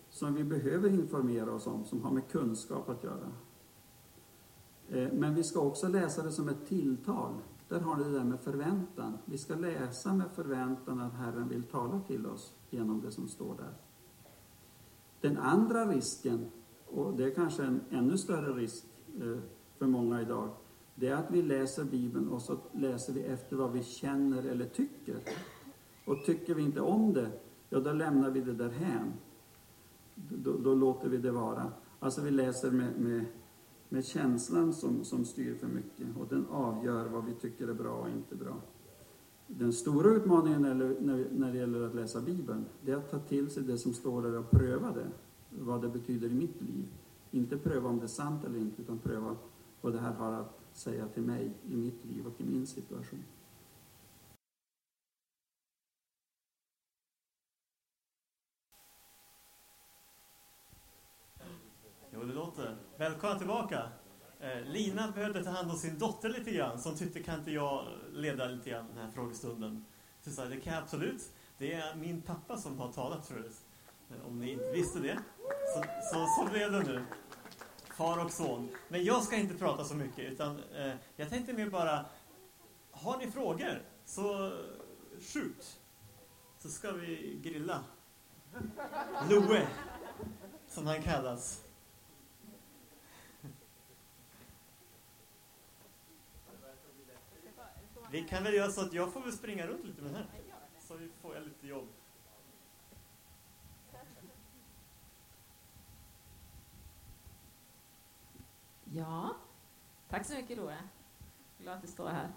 [0.09, 3.31] som vi behöver informera oss om, som har med kunskap att göra.
[4.89, 7.33] Eh, men vi ska också läsa det som ett tilltal.
[7.67, 9.17] Där har ni det där med förväntan.
[9.25, 13.55] Vi ska läsa med förväntan att Herren vill tala till oss genom det som står
[13.55, 13.73] där.
[15.21, 16.45] Den andra risken,
[16.87, 18.85] och det är kanske en ännu större risk
[19.21, 19.37] eh,
[19.77, 20.49] för många idag,
[20.95, 24.65] det är att vi läser Bibeln och så läser vi efter vad vi känner eller
[24.65, 25.19] tycker.
[26.05, 27.31] Och tycker vi inte om det,
[27.69, 29.13] ja då lämnar vi det därhän
[30.15, 31.71] då, då, låter vi det vara.
[31.99, 33.25] Alltså vi läser med, med,
[33.89, 37.91] med känslan som, som styr för mycket och den avgör vad vi tycker är bra
[37.91, 38.55] och inte bra.
[39.47, 43.49] Den stora utmaningen när, när det gäller att läsa Bibeln, det är att ta till
[43.49, 45.07] sig det som står där och pröva det,
[45.49, 46.85] vad det betyder i mitt liv.
[47.31, 49.35] Inte pröva om det är sant eller inte, utan pröva
[49.81, 53.23] vad det här har att säga till mig i mitt liv och i min situation.
[62.21, 62.75] Vad det låter.
[62.97, 63.89] Välkomna tillbaka.
[64.39, 67.87] Eh, Lina behövde ta hand om sin dotter lite grann, som tyckte kan inte jag
[68.13, 69.85] leda lite grann den här frågestunden.
[70.21, 71.21] Så sa det kan jag absolut.
[71.57, 73.55] Det är min pappa som har talat förut.
[74.09, 75.19] Eh, om ni inte visste det.
[75.75, 77.03] Så, så, så blev det nu.
[77.97, 78.69] Far och son.
[78.87, 82.05] Men jag ska inte prata så mycket, utan eh, jag tänkte mer bara,
[82.91, 84.53] har ni frågor så
[85.19, 85.79] skjut.
[86.59, 87.83] Så ska vi grilla.
[89.29, 89.67] Loe,
[90.67, 91.70] som han kallas.
[98.11, 100.29] Vi kan väl göra så att jag får väl springa runt lite med den här.
[100.79, 101.87] Så får jag lite jobb.
[108.83, 109.35] Ja,
[110.09, 110.77] tack så mycket Loe.
[111.57, 112.31] Glad att du står här.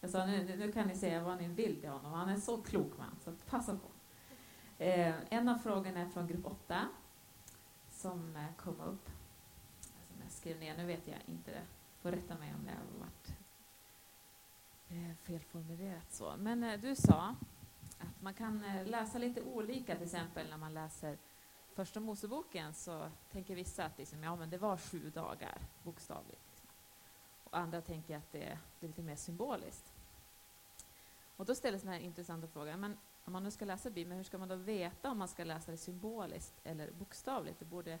[0.00, 2.12] Jag sa nu, nu kan ni säga vad ni vill till honom.
[2.12, 3.88] Han är så klok man, så passa på.
[4.84, 6.88] Eh, en av frågorna är från grupp 8
[7.90, 9.10] som eh, kom upp.
[9.80, 11.62] Som jag skrev ner, nu vet jag inte det.
[12.02, 13.45] Får rätta mig om det har varit
[15.22, 16.36] felformulerat så.
[16.36, 17.36] Men eh, du sa
[17.98, 21.18] att man kan eh, läsa lite olika, till exempel när man läser
[21.74, 26.64] första Moseboken så tänker vissa att liksom, ja, men det var sju dagar, bokstavligt.
[27.44, 29.94] Och andra tänker att det, det är lite mer symboliskt.
[31.36, 34.24] Och då ställs den här intressanta frågan, men om man nu ska läsa Bibeln, hur
[34.24, 37.58] ska man då veta om man ska läsa det symboliskt eller bokstavligt?
[37.58, 37.98] Det borde,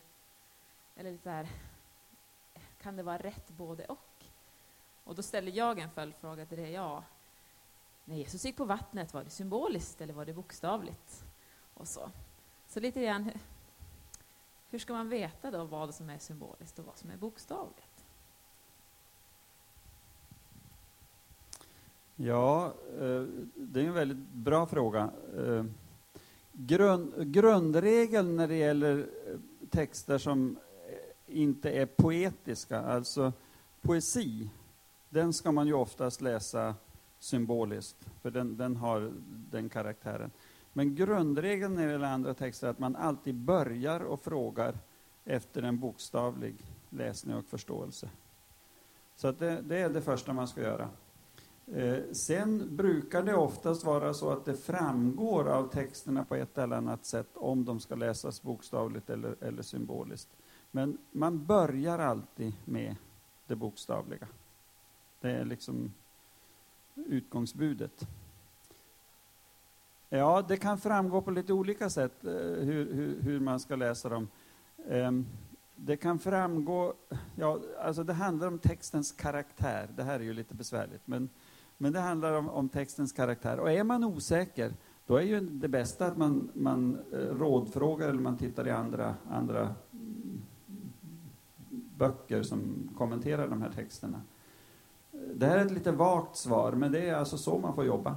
[0.96, 1.48] eller lite här,
[2.78, 4.15] kan det vara rätt både och?
[5.06, 6.72] Och då ställer jag en följdfråga till dig.
[6.72, 7.04] ja,
[8.04, 11.24] när Jesus gick på vattnet, var det symboliskt eller var det bokstavligt?
[11.74, 12.10] Och så.
[12.68, 13.30] Så lite grann,
[14.70, 18.04] hur ska man veta då vad som är symboliskt och vad som är bokstavligt?
[22.16, 22.66] Ja,
[23.00, 23.22] eh,
[23.54, 25.10] det är en väldigt bra fråga.
[25.36, 25.64] Eh,
[26.52, 29.38] grund, grundregeln när det gäller eh,
[29.70, 30.58] texter som
[31.26, 33.32] inte är poetiska, alltså
[33.80, 34.50] poesi,
[35.08, 36.74] den ska man ju oftast läsa
[37.18, 39.12] symboliskt, för den, den har
[39.50, 40.30] den karaktären.
[40.72, 44.78] Men grundregeln när det gäller andra texter är att man alltid börjar och frågar
[45.24, 46.54] efter en bokstavlig
[46.90, 48.10] läsning och förståelse.
[49.16, 50.88] Så det, det, är det första man ska göra.
[51.66, 56.76] Eh, sen brukar det oftast vara så att det framgår av texterna på ett eller
[56.76, 60.28] annat sätt om de ska läsas bokstavligt eller, eller symboliskt.
[60.70, 62.96] Men man börjar alltid med
[63.46, 64.28] det bokstavliga.
[65.20, 65.92] Det är liksom
[66.94, 68.08] utgångsbudet.
[70.08, 74.08] Ja, det kan framgå på lite olika sätt eh, hur, hur, hur man ska läsa
[74.08, 74.28] dem.
[74.88, 75.26] Ehm,
[75.76, 76.94] det kan framgå,
[77.36, 79.88] ja, alltså det handlar om textens karaktär.
[79.96, 81.28] Det här är ju lite besvärligt, men,
[81.78, 83.58] men det handlar om, om textens karaktär.
[83.58, 84.72] Och är man osäker,
[85.06, 89.14] då är ju det bästa att man, man eh, rådfrågar eller man tittar i andra,
[89.30, 90.42] andra mm,
[91.96, 94.20] böcker som kommenterar de här texterna.
[95.34, 98.16] Det här är ett lite vagt svar, men det är alltså så man får jobba.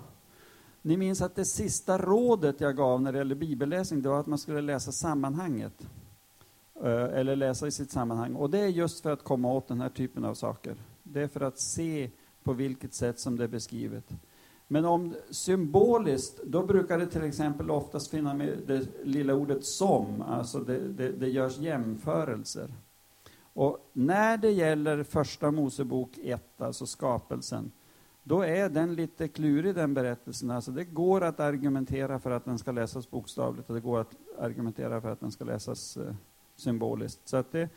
[0.82, 4.28] Ni minns att det sista rådet jag gav när det gäller bibelläsning, det var att
[4.28, 5.88] man skulle läsa sammanhanget.
[6.84, 8.36] Eh, eller läsa i sitt sammanhang.
[8.36, 10.76] Och det är just för att komma åt den här typen av saker.
[11.04, 12.10] Det är för att se
[12.44, 14.06] på vilket sätt som det är beskrivet.
[14.68, 20.22] Men om symboliskt, då brukar det till exempel oftast finnas med det lilla ordet som,
[20.22, 22.74] alltså det, det, det görs jämförelser.
[23.60, 27.72] Och när det gäller första Mosebok 1, alltså skapelsen,
[28.24, 30.52] då är den lite klurig den berättelsen.
[30.52, 34.16] Alltså det går att argumentera för att den ska läsas bokstavligt och det går att
[34.40, 36.14] argumentera för att den ska läsas eh,
[36.56, 37.28] symboliskt.
[37.28, 37.70] Så att det,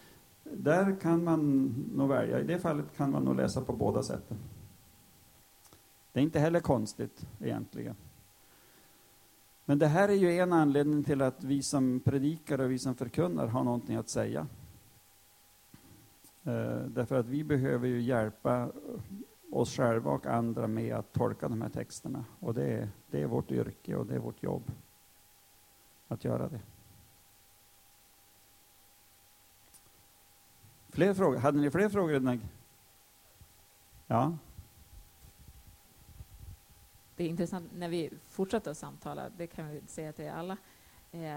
[0.44, 2.40] där kan man nog välja.
[2.40, 4.36] I det fallet kan man nog läsa på båda sätten.
[6.12, 7.94] Det är inte heller konstigt egentligen.
[9.64, 12.94] Men det här är ju en anledning till att vi som predikar och vi som
[12.94, 14.46] förkunnar har någonting att säga.
[16.44, 18.72] Eh, därför att vi behöver ju hjälpa
[19.52, 22.24] oss själva och andra med att tolka de här texterna.
[22.40, 24.70] Och det är, det är vårt yrke och det är vårt jobb
[26.08, 26.60] att göra det.
[30.88, 31.38] Fler frågor?
[31.38, 32.40] Hade ni fler frågor?
[34.06, 34.36] Ja?
[37.16, 40.56] Det är intressant, när vi fortsatte att samtala, det kan vi säga till alla,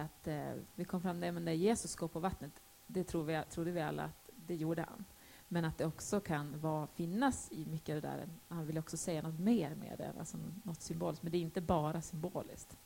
[0.04, 2.52] att eh, vi kom fram till att när Jesus går på vattnet,
[2.88, 5.06] det tror vi, trodde vi alla att det gjorde han.
[5.48, 8.98] Men att det också kan vara, finnas i mycket av det där, han vill också
[8.98, 12.78] säga något mer med det, alltså något symboliskt, men det är inte bara symboliskt.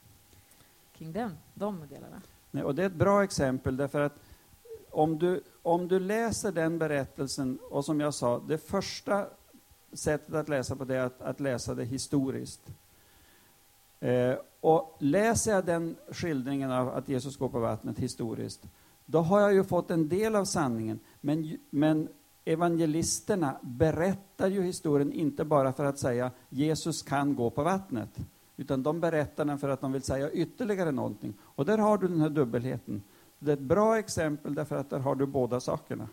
[0.94, 2.22] Kring den, de delarna.
[2.52, 4.20] Nej, och det är ett bra exempel, därför att
[4.92, 9.28] om du, om du läser den berättelsen, och som jag sa, det första
[9.94, 12.62] sättet att läsa på det är att, att läsa det historiskt.
[14.00, 18.68] Eh, och läser jag den skildringen av att Jesus går på vattnet historiskt,
[19.06, 21.00] då har jag ju fått en del av sanningen.
[21.22, 22.10] Men, men
[22.46, 28.10] evangelisterna berättar ju historien inte bara för att säga Jesus kan gå på vattnet,
[28.58, 31.34] utan de berättar den för att de vill säga ytterligare någonting.
[31.42, 33.04] Och där har du den här dubbelheten.
[33.40, 36.08] Det är ett bra exempel därför att där har du båda sakerna.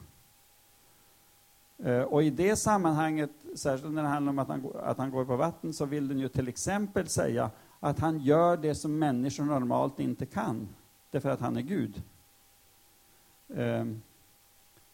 [1.78, 5.24] Eh, och i det sammanhanget, särskilt när det handlar om att han, att han går
[5.24, 7.50] på vatten, så vill den ju till exempel säga
[7.80, 10.68] att han gör det som människor normalt inte kan,
[11.10, 12.02] därför att han är Gud.
[13.48, 14.02] Um,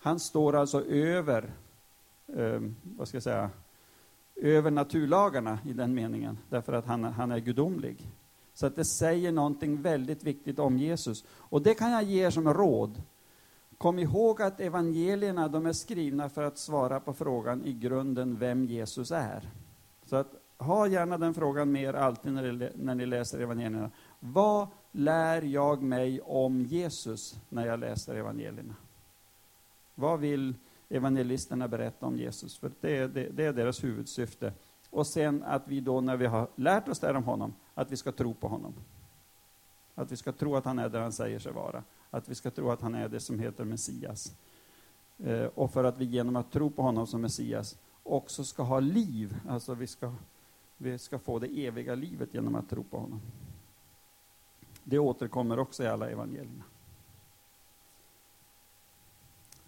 [0.02, 1.52] han står alltså över,
[2.36, 3.50] eh, vad ska jag säga,
[4.36, 8.08] över naturlagarna i den meningen, därför att han, han är gudomlig.
[8.54, 11.24] Så att det säger någonting väldigt viktigt om Jesus.
[11.28, 13.02] Och det kan jag ge er som råd.
[13.78, 18.64] Kom ihåg att evangelierna de är skrivna för att svara på frågan i grunden vem
[18.64, 19.50] Jesus är.
[20.06, 23.90] Så att ha gärna den frågan med er alltid när, ni, när ni läser evangelierna.
[24.20, 28.74] Vad lär jag mig om Jesus när jag läser evangelierna?
[29.94, 30.54] Vad vill
[30.88, 32.58] evangelisterna berätta om Jesus?
[32.58, 34.52] För det, det, det är deras huvudsyfte.
[34.90, 37.96] Och sen att vi då, när vi har lärt oss det om honom, att vi
[37.96, 38.74] ska tro på honom.
[39.94, 41.82] Att vi ska tro att han är där han säger sig vara.
[42.10, 44.36] att vi ska tro att han är det som heter Messias.
[45.18, 48.80] Eh, och för att vi genom att tro på honom som Messias också ska ha
[48.80, 50.14] liv, alltså vi ska,
[50.76, 53.20] vi ska få det eviga livet genom att tro på honom.
[54.84, 56.64] Det återkommer också i alla evangelierna.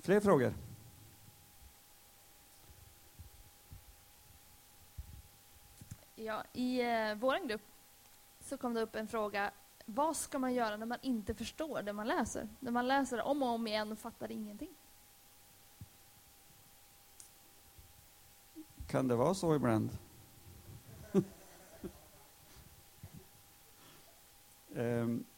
[0.04, 0.54] Fler frågor?
[6.14, 7.60] Ja, I eh, vår grupp
[8.40, 9.50] så kom det upp en fråga.
[9.84, 12.48] Vad ska man göra när man inte förstår det man läser?
[12.60, 14.74] När man läser om och om igen och fattar ingenting.
[18.88, 19.98] Kan det vara så ibland?
[24.68, 25.24] um,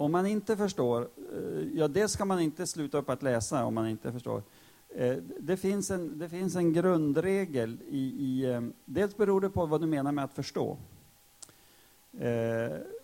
[0.00, 3.74] om man inte förstår, eh, ja det ska man inte sluta upp att läsa om
[3.74, 4.42] man inte förstår.
[4.88, 9.66] Eh, det, finns en, det finns en grundregel i, i eh, dels beror det på
[9.66, 10.76] vad du menar med att förstå.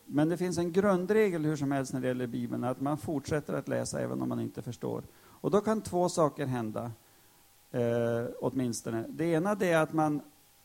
[0.05, 3.55] Men det finns en grundregel hur som helst när det gäller Bibeln, att man fortsätter
[3.55, 5.03] att läsa även om man inte förstår.
[5.25, 6.93] Och då kan två saker hända
[8.41, 9.05] åtminstone.
[9.09, 10.21] Det ena det är att man,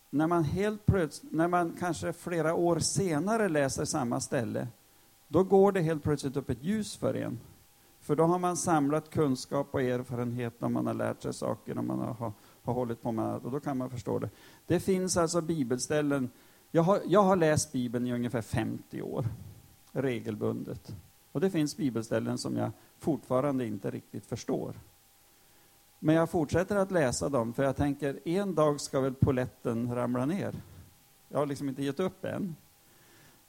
[0.09, 4.67] när man helt plötsligt, när man kanske flera år senare läser samma ställe,
[5.32, 7.39] då går det helt plötsligt upp ett ljus för en.
[7.99, 11.84] För då har man samlat kunskap och erfarenhet och man har lärt sig saker och
[11.84, 14.29] man har, har hållit på med annat och då kan man förstå det.
[14.67, 16.29] Det finns alltså bibelställen,
[16.71, 19.25] jag har, jag har läst Bibeln i ungefär 50 år,
[19.91, 20.95] regelbundet.
[21.32, 24.75] Och det finns bibelställen som jag fortfarande inte riktigt förstår.
[25.99, 30.25] Men jag fortsätter att läsa dem, för jag tänker en dag ska väl poletten ramla
[30.25, 30.55] ner.
[31.29, 32.55] Jag har liksom inte gett upp än.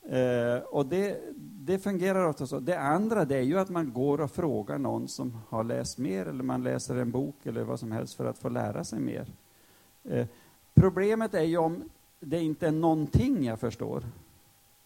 [0.03, 2.61] Eh, och det, det fungerar ofta så.
[2.61, 6.27] Det andra det är ju att man går och frågar någon som har läst mer,
[6.27, 9.33] eller man läser en bok eller vad som helst för att få lära sig mer.
[10.05, 10.27] Eh,
[10.75, 11.91] problemet är ju om
[12.21, 14.03] det inte är någonting jag förstår,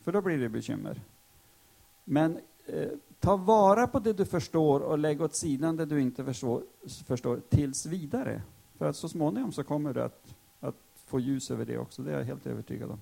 [0.01, 1.01] för då blir det bekymmer.
[2.05, 2.89] Men eh,
[3.21, 6.63] Ta vara på det du förstår och lägg åt sidan det du inte förstår,
[7.07, 8.43] förstår tills vidare.
[8.79, 12.13] För att så småningom så kommer du att, att få ljus över det också, det
[12.13, 13.01] är jag helt övertygad om.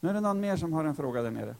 [0.00, 1.56] Nu är det någon mer som har en fråga där nere.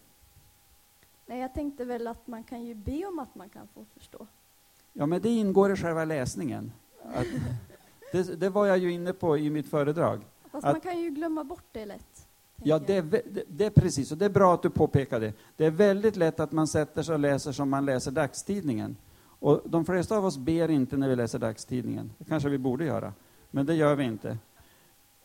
[1.26, 4.26] Nej, jag tänkte väl att man kan ju be om att man kan få förstå.
[4.92, 6.72] Ja, men det ingår i själva läsningen.
[8.12, 10.20] Det, det, var jag ju inne på i mitt föredrag.
[10.52, 12.28] Fast att, man kan ju glömma bort det lätt.
[12.56, 15.32] Ja, det det, det är, precis, och det är bra att du påpekar det.
[15.56, 18.96] Det är väldigt lätt att man sätter sig och läser som man läser dagstidningen.
[19.38, 22.12] Och de flesta av oss ber inte när vi läser dagstidningen.
[22.18, 23.12] Det kanske vi borde göra,
[23.50, 24.38] men det gör vi inte.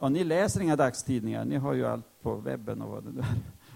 [0.01, 3.25] Och ni läser inga dagstidningar, ni har ju allt på webben och vad det är.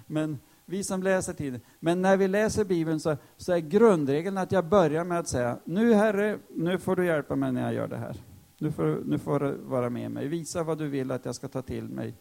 [0.08, 1.68] Men vi som läser tidningen.
[1.80, 5.58] Men när vi läser Bibeln så, så är grundregeln att jag börjar med att säga,
[5.66, 8.16] nu Herre, nu får du hjälpa mig när jag gör det här.
[8.58, 10.28] Nu får, nu får du vara med mig.
[10.28, 12.14] Visa vad du vill att jag ska ta till mig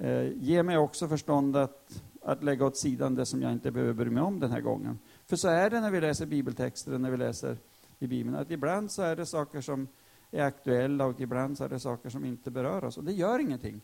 [0.00, 3.92] Eh, ge mig också förstånd att, att lägga åt sidan det som jag inte behöver
[3.92, 4.98] bry mig om den här gången.
[5.26, 7.56] För så är det när vi läser bibeltexter, när vi läser
[7.98, 9.88] i Bibeln, att ibland så är det saker som
[10.32, 12.98] är aktuella och ibland så är det saker som inte berör oss.
[12.98, 13.80] Och det gör ingenting.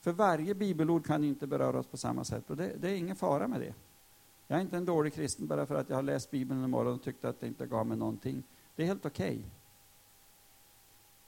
[0.00, 3.16] För varje bibelord kan inte beröra oss på samma sätt och det, det är ingen
[3.16, 3.74] fara med det.
[4.46, 6.94] Jag är inte en dålig kristen bara för att jag har läst Bibeln en morgon
[6.94, 8.42] och tyckte att det inte gav mig någonting.
[8.76, 9.28] Det är helt okej.
[9.28, 9.42] Okay.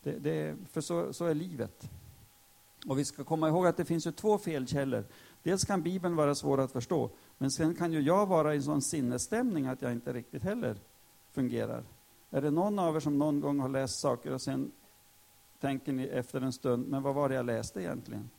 [0.02, 1.90] Det, det, för så, så är livet.
[2.86, 5.04] Och vi ska komma ihåg att det finns ju två felkällor.
[5.42, 8.62] Dels kan Bibeln vara svår att förstå, men sen kan ju jag vara i en
[8.62, 10.76] sån sinnesstämning att jag inte riktigt heller
[11.30, 11.84] fungerar.
[12.34, 14.72] Är det någon av er som någon gång har läst saker och sen
[15.60, 18.30] tänker ni efter en stund, men vad var det jag läste egentligen?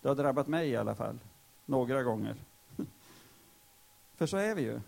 [0.00, 1.18] Det har drabbat mig i alla fall,
[1.66, 2.36] några gånger.
[4.14, 4.80] För så är vi ju.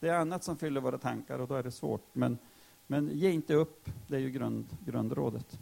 [0.00, 2.04] Det är annat som fyller våra tankar och då är det svårt.
[2.12, 2.38] Men,
[2.86, 5.58] men ge inte upp, det är ju grund, grundrådet.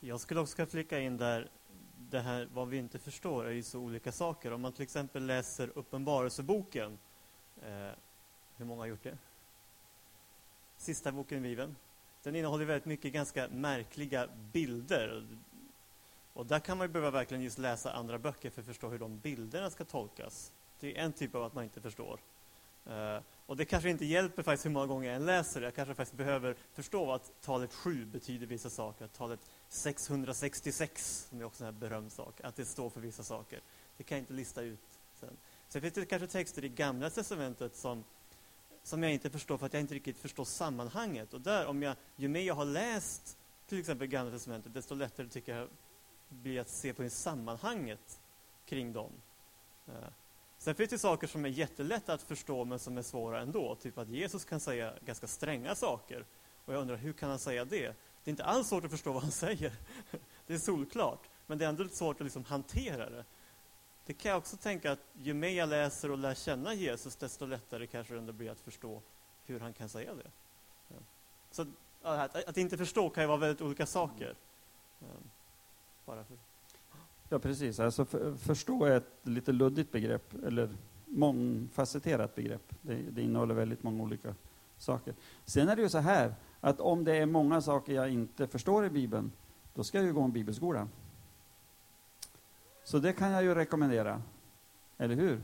[0.00, 1.50] Jag skulle också flika in där,
[2.10, 4.52] det här vad vi inte förstår är ju så olika saker.
[4.52, 6.98] Om man till exempel läser Uppenbarelseboken,
[7.62, 7.90] eh,
[8.56, 9.18] hur många har gjort det?
[10.76, 11.76] Sista boken i Bibeln.
[12.22, 15.26] Den innehåller väldigt mycket ganska märkliga bilder.
[16.32, 19.18] Och där kan man behöva verkligen just läsa andra böcker för att förstå hur de
[19.18, 20.52] bilderna ska tolkas.
[20.80, 22.20] Det är en typ av att man inte förstår.
[22.86, 25.66] Eh, och det kanske inte hjälper faktiskt hur många gånger jag än läser det.
[25.66, 29.04] Jag kanske faktiskt behöver förstå att talet sju betyder vissa saker.
[29.04, 29.40] Att talet
[29.72, 33.60] 666, som är också en berömd sak, att det står för vissa saker.
[33.96, 34.80] Det kan jag inte lista ut
[35.14, 35.36] sen.
[35.68, 38.04] Sen finns det kanske texter i Gamla Testamentet som,
[38.82, 41.34] som jag inte förstår för att jag inte riktigt förstår sammanhanget.
[41.34, 45.28] Och där, om jag, ju mer jag har läst till exempel Gamla Testamentet, desto lättare
[45.28, 45.68] tycker jag
[46.28, 48.20] blir att se på sammanhanget
[48.66, 49.12] kring dem.
[49.86, 49.94] Eh,
[50.58, 53.74] sen finns det saker som är jättelätta att förstå men som är svåra ändå.
[53.74, 56.26] Typ att Jesus kan säga ganska stränga saker.
[56.64, 57.96] Och jag undrar, hur kan han säga det?
[58.30, 59.72] Det är inte alls svårt att förstå vad han säger.
[60.46, 61.28] Det är solklart.
[61.46, 63.24] Men det är ändå lite svårt att liksom hantera det.
[64.06, 67.46] det kan jag också tänka att ju mer jag läser och lär känna Jesus, desto
[67.46, 69.02] lättare kanske det blir att förstå
[69.46, 70.30] hur han kan säga det.
[71.50, 71.66] Så
[72.02, 74.34] att, att, inte förstå kan ju vara väldigt olika saker.
[74.98, 75.06] Ja.
[76.04, 76.36] Bara för.
[77.28, 77.80] Ja, precis.
[77.80, 80.70] Alltså för, förstå är ett lite luddigt begrepp, eller
[81.06, 82.74] mångfacetterat begrepp.
[82.80, 84.34] Det, det innehåller väldigt många olika
[84.78, 85.14] saker.
[85.44, 88.84] Sen är det ju så här, att om det är många saker jag inte förstår
[88.84, 89.32] i Bibeln,
[89.74, 90.88] då ska jag ju gå en bibelskola.
[92.84, 94.22] Så det kan jag ju rekommendera.
[94.98, 95.40] Eller hur?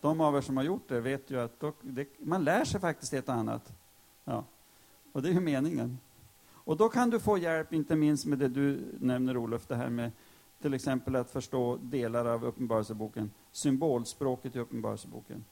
[0.00, 2.80] De av er som har gjort det vet ju att då, det, man lär sig
[2.80, 3.72] faktiskt ett och annat.
[4.24, 4.44] Ja.
[5.12, 5.98] Och det är ju meningen.
[6.50, 9.90] Och då kan du få hjälp, inte minst med det du nämner Olof, det här
[9.90, 10.12] med
[10.60, 15.44] till exempel att förstå delar av Uppenbarelseboken, symbolspråket i Uppenbarelseboken.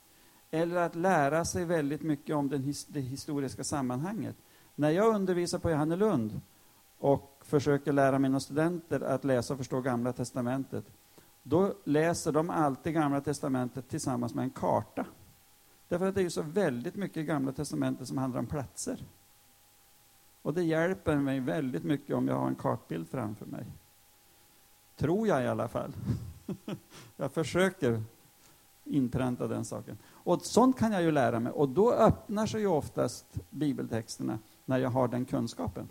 [0.51, 4.37] Eller att lära sig väldigt mycket om den, det historiska sammanhanget.
[4.79, 6.41] När jag undervisar på Johannelund
[6.99, 10.85] och försöker lära mina studenter att läsa och förstå Gamla Testamentet,
[11.43, 15.07] då läser de alltid Gamla Testamentet tillsammans med en karta.
[15.89, 19.05] Därför att det är ju så väldigt mycket i Gamla Testamentet som handlar om platser.
[20.43, 23.67] Och det hjälper mig väldigt mycket om jag har en kartbild framför mig.
[24.97, 25.93] Tror jag i alla fall.
[27.17, 28.03] jag försöker
[28.85, 29.99] inpränta den saken.
[30.09, 31.53] Och sånt kan jag ju lära mig.
[31.53, 35.89] Och då öppnar sig ju oftast bibeltexterna när jag har den kunskapen.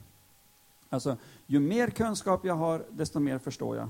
[0.89, 1.17] Alltså,
[1.47, 3.89] ju mer kunskap jag har, desto mer förstår jag.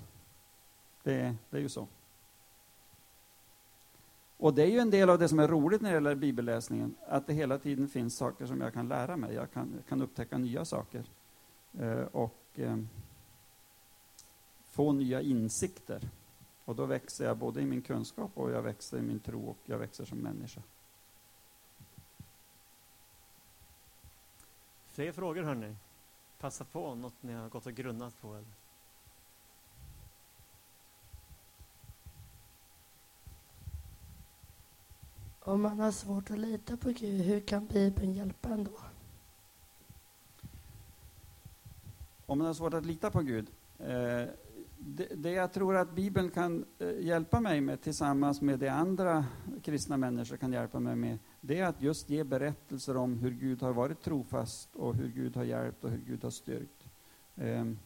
[1.03, 1.87] Det, det är ju så.
[4.37, 6.95] Och det är ju en del av det som är roligt när det gäller bibelläsningen,
[7.07, 9.33] att det hela tiden finns saker som jag kan lära mig.
[9.33, 11.03] Jag kan, kan upptäcka nya saker.
[11.79, 12.77] Eh, och eh,
[14.69, 16.09] få nya insikter.
[16.65, 19.57] Och då växer jag både i min kunskap och jag växer i min tro och
[19.65, 20.61] jag växer som människa.
[24.95, 25.75] Fler frågor hörni?
[26.39, 28.27] Passa på något ni har gått och grunnat på.
[28.27, 28.45] Eller?
[35.39, 38.79] Om man har svårt att lita på Gud, hur kan Bibeln hjälpa en då?
[42.25, 43.47] Om man har svårt att lita på Gud?
[43.79, 43.87] Eh,
[44.77, 49.25] det, det, jag tror att Bibeln kan eh, hjälpa mig med tillsammans med det andra
[49.63, 53.61] kristna människor kan hjälpa mig med, det är att just ge berättelser om hur Gud
[53.61, 56.87] har varit trofast och hur Gud har hjälpt och hur Gud har styrkt.
[57.35, 57.79] Ehm,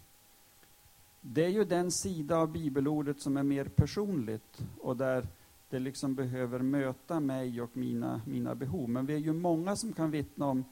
[1.22, 5.28] det är ju den sida av bibelordet som är mer personligt och där
[5.70, 8.89] det liksom behöver möta mig och mina, mina behov.
[8.89, 10.66] Men vi är ju många som kan vittna om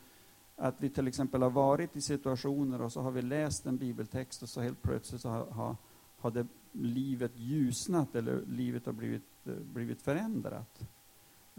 [0.55, 4.43] att vi till exempel har varit i situationer och så har vi läst en bibeltext
[4.43, 5.75] och så helt plötsligt så har, har,
[6.17, 10.81] har det livet ljusnat eller livet har blivit, eh, blivit förändrat.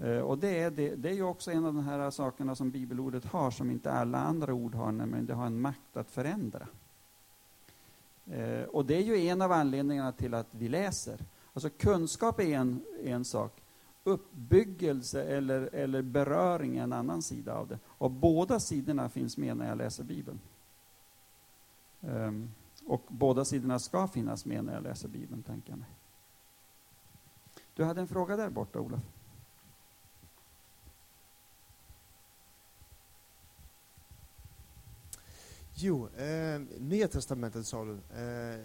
[0.02, 2.70] Eh, och det är, det, det är ju också en av de här sakerna som
[2.70, 6.66] bibelordet har som inte alla andra ord har, nämligen det har en makt att förändra.
[8.26, 11.20] Eh, och det är ju en av anledningarna till att vi läser.
[11.52, 13.62] Alltså kunskap är en, en sak.
[14.04, 17.78] Uppbyggelse eller, eller beröring är en annan sida av det.
[17.86, 20.40] Och båda sidorna finns med när jag läser Bibeln.
[22.00, 22.50] Um,
[22.86, 25.88] och båda sidorna ska finnas med när jag läser Bibeln, tänker jag mig.
[27.74, 29.00] Du hade en fråga där borta, Olof.
[35.80, 37.92] Jo, eh, Nya Testamentet sa du.
[37.92, 38.60] Eh,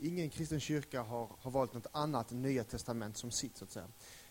[0.00, 3.86] ingen kristen kyrka har, har valt något annat Nya Testament som sitt, så att säga.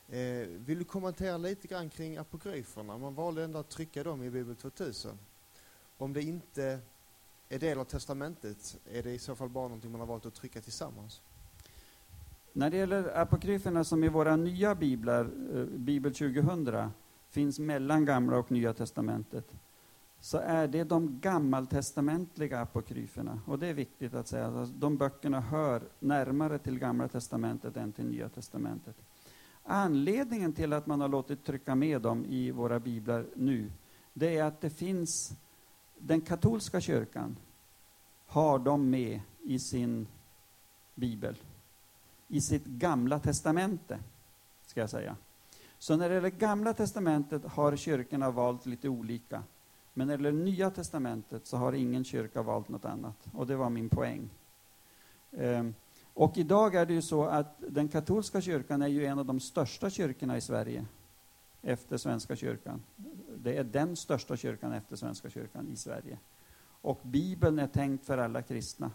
[0.09, 2.97] Eh, vill du kommentera lite grann kring apokryferna?
[2.97, 5.11] Man valde ändå att trycka dem i Bibel 2000.
[5.97, 6.79] Om det inte
[7.49, 10.35] är del av testamentet, är det i så fall bara någonting man har valt att
[10.35, 11.21] trycka tillsammans?
[12.53, 16.89] När det gäller apokryferna som i våra nya biblar, eh, Bibel 2000,
[17.29, 19.45] finns mellan Gamla och Nya testamentet,
[20.21, 23.39] så är det de gammaltestamentliga apokryferna.
[23.45, 27.91] Och det är viktigt att säga, att de böckerna hör närmare till Gamla testamentet än
[27.91, 28.95] till Nya testamentet.
[29.63, 33.71] Anledningen till att man har låtit trycka med dem i våra biblar nu,
[34.13, 35.31] det är att det finns,
[35.97, 37.37] den katolska kyrkan
[38.27, 40.07] har dem med i sin
[40.95, 41.35] bibel,
[42.27, 43.99] i sitt gamla testamente,
[44.65, 45.15] ska jag säga.
[45.77, 49.43] Så när det gäller Gamla testamentet har kyrkorna valt lite olika.
[49.93, 53.27] Men när det gäller Nya Testamentet så har ingen kyrka valt något annat.
[53.33, 54.29] Och det var min poäng.
[55.31, 55.73] Ehm,
[56.13, 59.39] och idag är det ju så att den katolska kyrkan är ju en av de
[59.39, 60.85] största kyrkorna i Sverige
[61.61, 62.81] efter Svenska kyrkan.
[63.37, 66.17] Det är den största kyrkan efter Svenska kyrkan i Sverige.
[66.81, 68.91] Och Bibeln är tänkt för alla kristna.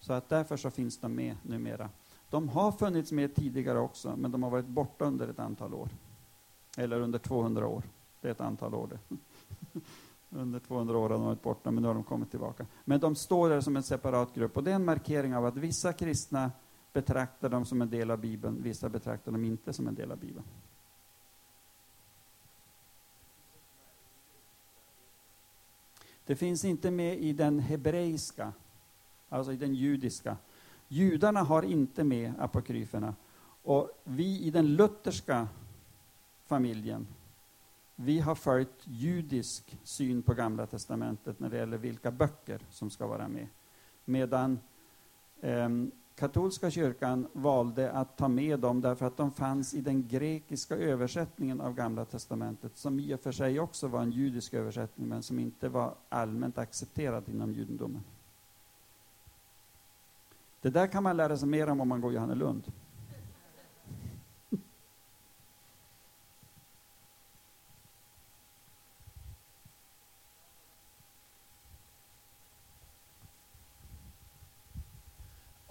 [0.00, 1.90] Så att därför så finns de med numera.
[2.30, 5.88] De har funnits med tidigare också, men de har varit borta under ett antal år.
[6.76, 7.82] Eller under 200 år.
[8.20, 9.16] Det är ett antal år det.
[10.30, 12.66] Under 200 år har de varit borta, men nu har de kommit tillbaka.
[12.84, 15.56] Men de står där som en separat grupp och det är en markering av att
[15.56, 16.50] vissa kristna
[16.92, 20.18] betraktar dem som en del av Bibeln, vissa betraktar dem inte som en del av
[20.18, 20.44] Bibeln.
[26.26, 28.52] Det finns inte med i den hebreiska,
[29.28, 30.36] alltså i den judiska.
[30.88, 33.14] Judarna har inte med apokryferna.
[33.62, 35.48] Och vi i den lutherska
[36.46, 37.06] familjen,
[38.00, 43.06] vi har följt judisk syn på Gamla Testamentet när det gäller vilka böcker som ska
[43.06, 43.46] vara med.
[44.04, 44.58] Medan
[45.40, 45.68] eh,
[46.16, 51.60] katolska kyrkan valde att ta med dem därför att de fanns i den grekiska översättningen
[51.60, 55.38] av Gamla Testamentet, som i och för sig också var en judisk översättning, men som
[55.38, 58.04] inte var allmänt accepterad inom judendomen.
[60.60, 62.72] Det där kan man lära sig mer om om man går Johannelund.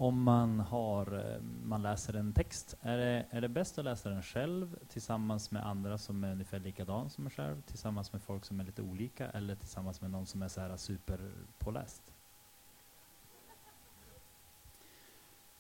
[0.08, 4.10] Om man, har, eh, man läser en text, är det, är det bäst att läsa
[4.10, 8.46] den själv tillsammans med andra som är ungefär likadan som en själv, tillsammans med folk
[8.46, 12.02] som är lite olika eller tillsammans med någon som är så här superpåläst?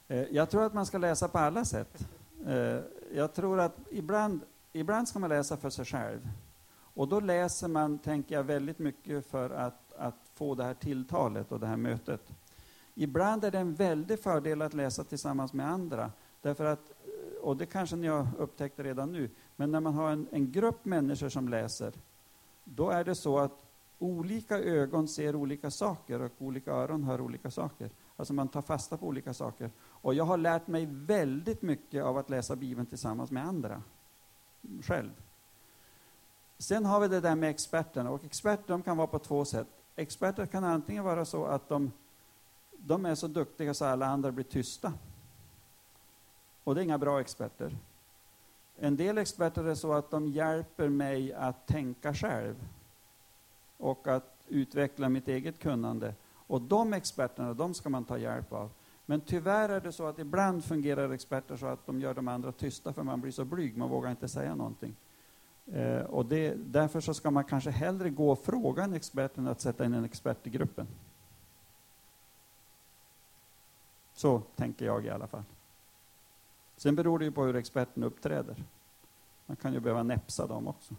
[0.07, 2.07] Eh, jag tror att man ska läsa på alla sätt.
[2.45, 2.79] Eh,
[3.13, 4.41] jag tror att ibland,
[4.73, 6.29] ibland ska man läsa för sig själv.
[6.93, 11.51] Och då läser man, tänker jag, väldigt mycket för att, att få det här tilltalet
[11.51, 12.33] och det här mötet.
[12.99, 16.11] Ibland är det en väldig fördel att läsa tillsammans med andra.
[16.41, 16.91] Därför att,
[17.41, 20.85] och det kanske ni har upptäckt redan nu, men när man har en, en grupp
[20.85, 21.93] människor som läser,
[22.63, 23.65] då är det så att
[23.99, 27.89] olika ögon ser olika saker och olika öron hör olika saker.
[28.15, 29.71] Alltså man tar fasta på olika saker.
[29.79, 33.81] Och jag har lärt mig väldigt mycket av att läsa Bibeln tillsammans med andra.
[34.81, 35.11] Själv.
[36.57, 38.11] Sen har vi det där med experterna.
[38.11, 39.67] Och experter de kan vara på två sätt.
[39.95, 41.91] Experter kan antingen vara så att de
[42.87, 44.93] de är så duktiga så alla andra blir tysta.
[46.63, 47.77] Och det är inga bra experter.
[48.77, 52.55] En del experter är så att de hjälper mig att tänka själv
[53.77, 56.13] och att utveckla mitt eget kunnande.
[56.33, 58.69] Och de experterna, de ska man ta hjälp av.
[59.05, 62.51] Men tyvärr är det så att ibland fungerar experter så att de gör de andra
[62.51, 64.95] tysta för man blir så blyg, man vågar inte säga någonting.
[65.65, 69.47] Eh, och det, därför så ska man kanske hellre gå och fråga en expert än
[69.47, 70.87] att sätta in en expert i gruppen.
[74.17, 75.43] Så tänker jag i alla fall.
[76.77, 78.63] Sen beror det ju på hur experten uppträder.
[79.45, 80.95] Man kan ju behöva näpsa dem också.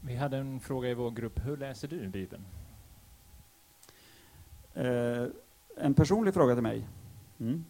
[0.00, 1.38] Vi hade en fråga i vår grupp.
[1.44, 2.44] Hur läser du Bibeln?
[4.74, 5.26] Eh,
[5.76, 6.88] en personlig fråga till mig.
[7.38, 7.64] Mm.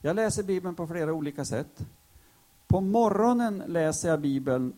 [0.00, 1.86] Jag läser Bibeln på flera olika sätt.
[2.66, 4.72] På morgonen läser jag Bibeln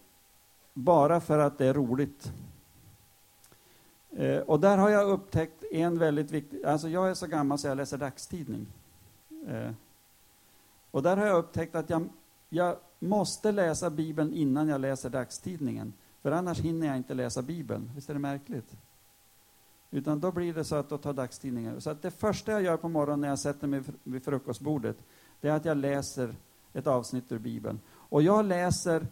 [0.75, 2.33] bara för att det är roligt.
[4.11, 7.67] Eh, och där har jag upptäckt en väldigt viktig, alltså jag är så gammal så
[7.67, 8.67] jag läser dagstidning.
[9.47, 9.71] Eh,
[10.91, 12.09] och där har jag upptäckt att jag,
[12.49, 15.93] jag måste läsa Bibeln innan jag läser dagstidningen.
[16.23, 17.91] För annars hinner jag inte läsa Bibeln.
[17.95, 18.77] Visst är det märkligt?
[19.91, 21.81] Utan då blir det så att då tar dagstidningen.
[21.81, 24.97] Så att det första jag gör på morgonen när jag sätter mig vid frukostbordet,
[25.41, 26.35] det är att jag läser
[26.73, 27.81] ett avsnitt ur Bibeln.
[27.91, 29.07] Och jag läser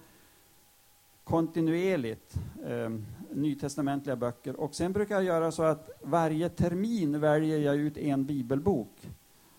[1.24, 2.34] kontinuerligt
[2.66, 2.90] eh,
[3.30, 4.60] nytestamentliga böcker.
[4.60, 9.10] Och sen brukar jag göra så att varje termin väljer jag ut en bibelbok.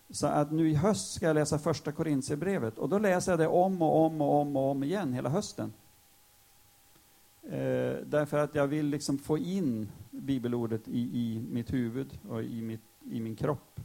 [0.10, 3.48] Så att nu i höst ska jag läsa första Korintierbrevet och då läser jag det
[3.48, 5.74] om och om och om och om igen hela hösten.
[7.44, 12.62] Eh, därför att jag vill liksom få in bibelordet i, i mitt huvud och i,
[12.62, 13.80] mitt, i min kropp.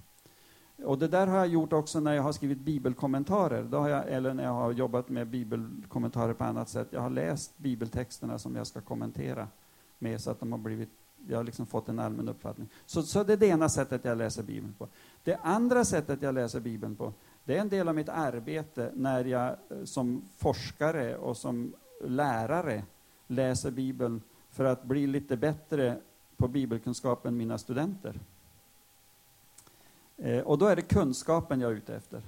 [0.84, 4.08] Och det där har jag gjort också när jag har skrivit bibelkommentarer, då har jag,
[4.08, 6.88] eller när jag har jobbat med bibelkommentarer på annat sätt.
[6.90, 9.48] Jag har läst bibeltexterna som jag ska kommentera
[9.98, 10.88] med så att de har blivit,
[11.28, 12.68] jag har liksom fått en allmän uppfattning.
[12.86, 14.88] Så, så det är det ena sättet jag läser Bibeln på.
[15.24, 17.12] Det andra sättet jag läser Bibeln på,
[17.44, 21.72] det är en del av mitt arbete när jag eh, som forskare och som
[22.04, 22.82] lärare
[23.26, 25.96] läser Bibeln för att bli lite bättre
[26.36, 28.20] på bibelkunskap än mina studenter.
[30.18, 32.22] Eh, och då är det kunskapen jag är ute efter.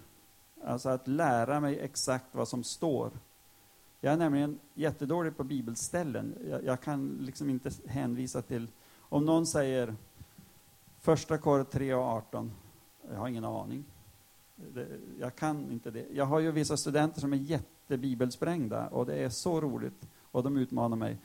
[0.65, 3.11] Alltså att lära mig exakt vad som står.
[4.01, 6.35] Jag är nämligen jättedålig på bibelställen.
[6.51, 8.69] Jag, jag kan liksom inte hänvisa till...
[8.99, 9.95] Om någon säger
[11.01, 12.53] första kor 3 och 18,
[13.11, 13.85] jag har ingen aning.
[14.57, 14.87] Det,
[15.21, 16.07] jag kan inte det.
[16.13, 20.57] Jag har ju vissa studenter som är jättebibelsprängda och det är så roligt och de
[20.57, 21.19] utmanar mig.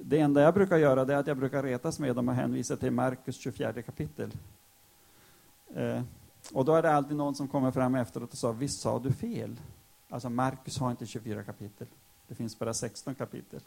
[0.00, 2.76] Det enda jag brukar göra det är att jag brukar retas med dem och hänvisa
[2.76, 4.30] till Markus 24 kapitel.
[5.76, 6.02] Eh,
[6.52, 9.12] och då är det alltid någon som kommer fram efteråt och sa, visst sa du
[9.12, 9.60] fel?
[10.08, 11.86] Alltså Markus har inte 24 kapitel.
[12.28, 13.60] Det finns bara 16 kapitel.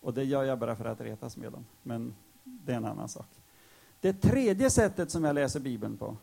[0.00, 1.64] Och det gör jag bara för att retas med dem.
[1.82, 3.26] Men det är en annan sak.
[4.00, 6.16] Det tredje sättet som jag läser Bibeln på,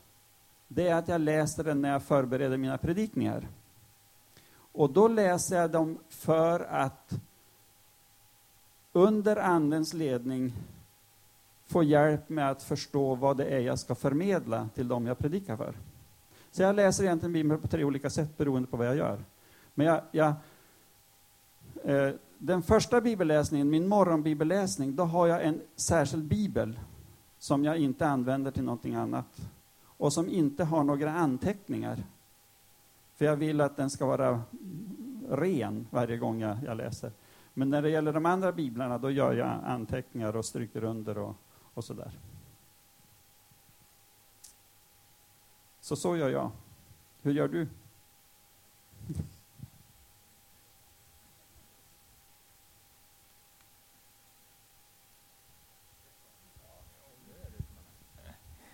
[0.67, 3.47] det är att jag läser den när jag förbereder mina predikningar.
[4.71, 7.13] Och då läser jag dem för att
[8.93, 10.53] under Andens ledning
[11.65, 15.57] få hjälp med att förstå vad det är jag ska förmedla till dem jag predikar
[15.57, 15.73] för.
[16.51, 19.23] Så jag läser egentligen Bibeln på tre olika sätt beroende på vad jag gör.
[19.73, 20.33] Men jag, jag
[21.83, 26.79] eh, den första bibelläsningen, min morgonbibelläsning, då har jag en särskild bibel
[27.39, 29.49] som jag inte använder till någonting annat
[29.97, 32.03] och som inte har några anteckningar.
[33.15, 34.41] För jag vill att den ska vara
[35.29, 37.11] ren varje gång jag, jag läser.
[37.53, 41.35] Men när det gäller de andra biblarna, då gör jag anteckningar och stryker under och,
[41.75, 42.11] och sådär.
[45.81, 46.51] Så så gör jag.
[47.21, 47.67] Hur gör du?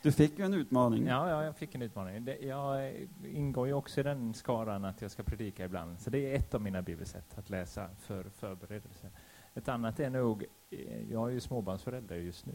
[0.02, 1.08] Du fick ju en utmaning.
[1.08, 2.26] Ja, ja, jag fick en utmaning.
[2.26, 2.93] Det, jag
[3.26, 5.99] ingår ju också i den skaran att jag ska predika ibland.
[5.99, 9.10] Så det är ett av mina bibelsätt, att läsa för förberedelse.
[9.54, 12.54] Ett annat är nog, eh, jag är ju småbarnsförälder just nu.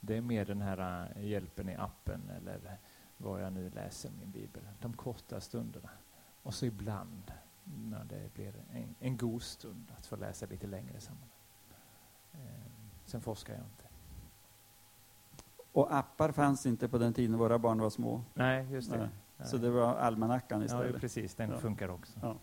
[0.00, 2.78] Det är mer den här eh, hjälpen i appen eller
[3.16, 4.62] vad jag nu läser min bibel.
[4.80, 5.90] De korta stunderna.
[6.42, 7.32] Och så ibland
[7.64, 11.30] när det blir en, en god stund att få läsa lite längre sammanhang.
[12.32, 12.38] Eh,
[13.04, 13.84] sen forskar jag inte.
[15.72, 18.24] Och appar fanns inte på den tiden våra barn var små.
[18.34, 18.98] Nej, just det.
[18.98, 19.48] Nej.
[19.48, 20.94] Så det var almanackan istället?
[20.94, 21.34] Ja, precis.
[21.34, 21.58] Den ja.
[21.58, 22.18] funkar också.
[22.22, 22.36] Ja.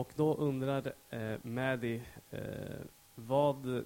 [0.00, 2.40] Och då undrar eh, Maddy, eh,
[3.14, 3.84] vad,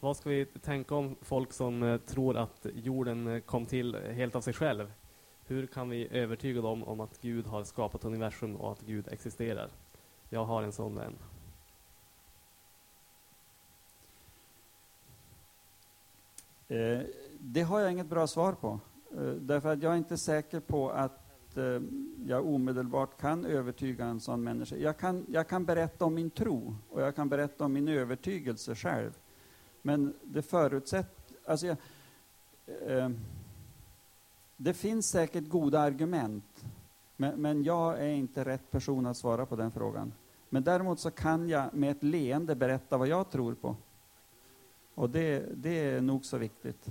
[0.00, 4.36] vad ska vi tänka om folk som eh, tror att jorden eh, kom till helt
[4.36, 4.92] av sig själv?
[5.46, 9.70] Hur kan vi övertyga dem om att Gud har skapat universum och att Gud existerar?
[10.28, 11.18] Jag har en sån vän.
[16.68, 17.06] Eh,
[17.40, 18.80] det har jag inget bra svar på.
[19.16, 21.25] Eh, därför att jag är inte säker på att
[21.58, 21.80] eh,
[22.26, 24.76] jag omedelbart kan övertyga en sån människa.
[24.76, 28.74] Jag kan, jag kan berätta om min tro och jag kan berätta om min övertygelse
[28.74, 29.18] själv.
[29.82, 31.36] Men det förutsätter...
[31.44, 31.76] Alltså jag,
[32.86, 33.10] eh,
[34.56, 36.64] det finns säkert goda argument,
[37.16, 40.12] men, men, jag är inte rätt person att svara på den frågan.
[40.48, 43.76] Men däremot så kan jag med ett leende berätta vad jag tror på.
[44.94, 46.86] Och det, det är nog så viktigt.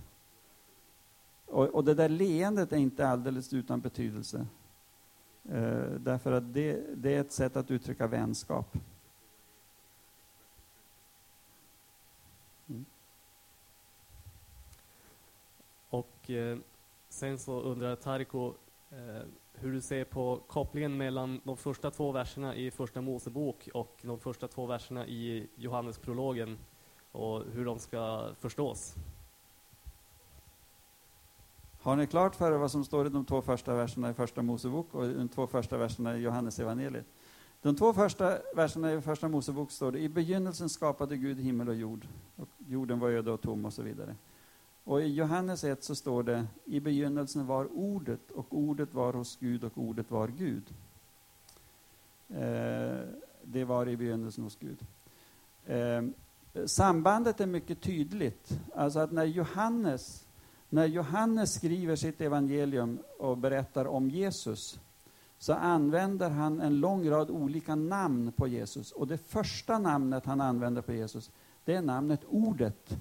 [1.45, 4.47] Och, och, det där leendet är inte alldeles utan betydelse.
[5.49, 8.77] Eh, därför att det, det, är ett sätt att uttrycka vänskap.
[12.67, 12.85] Mm.
[15.89, 16.57] Och eh,
[17.15, 18.53] Sen så undrar Tarko
[18.89, 23.99] eh, hur du ser på kopplingen mellan de första två verserna i Första Mosebok och
[24.01, 26.57] de första två verserna i Johannesprologen
[27.11, 28.95] och hur de ska förstås.
[31.85, 34.41] Har ni klart för er vad som står i de två första verserna i Första
[34.41, 37.05] Mosebok och de två första verserna i Johannesevangeliet?
[37.61, 41.75] De två första verserna i Första Mosebok står det i begynnelsen skapade Gud himmel och
[41.75, 42.07] jord.
[42.35, 44.15] Och jorden var öde och tom och så vidare.
[44.83, 49.37] Och i Johannes 1 så står det, i begynnelsen var ordet, och ordet var hos
[49.39, 50.63] Gud, och ordet var Gud.
[52.29, 53.07] Eh,
[53.43, 54.79] det var i begynnelsen hos Gud.
[55.65, 56.03] Eh,
[56.65, 58.59] sambandet är mycket tydligt.
[58.75, 60.24] Alltså att när Johannes,
[60.75, 64.79] när Johannes skriver sitt evangelium och berättar om Jesus,
[65.37, 68.91] så använder han en lång rad olika namn på Jesus.
[68.91, 71.31] Och det första namnet han använder på Jesus,
[71.65, 72.97] det är namnet Ordet.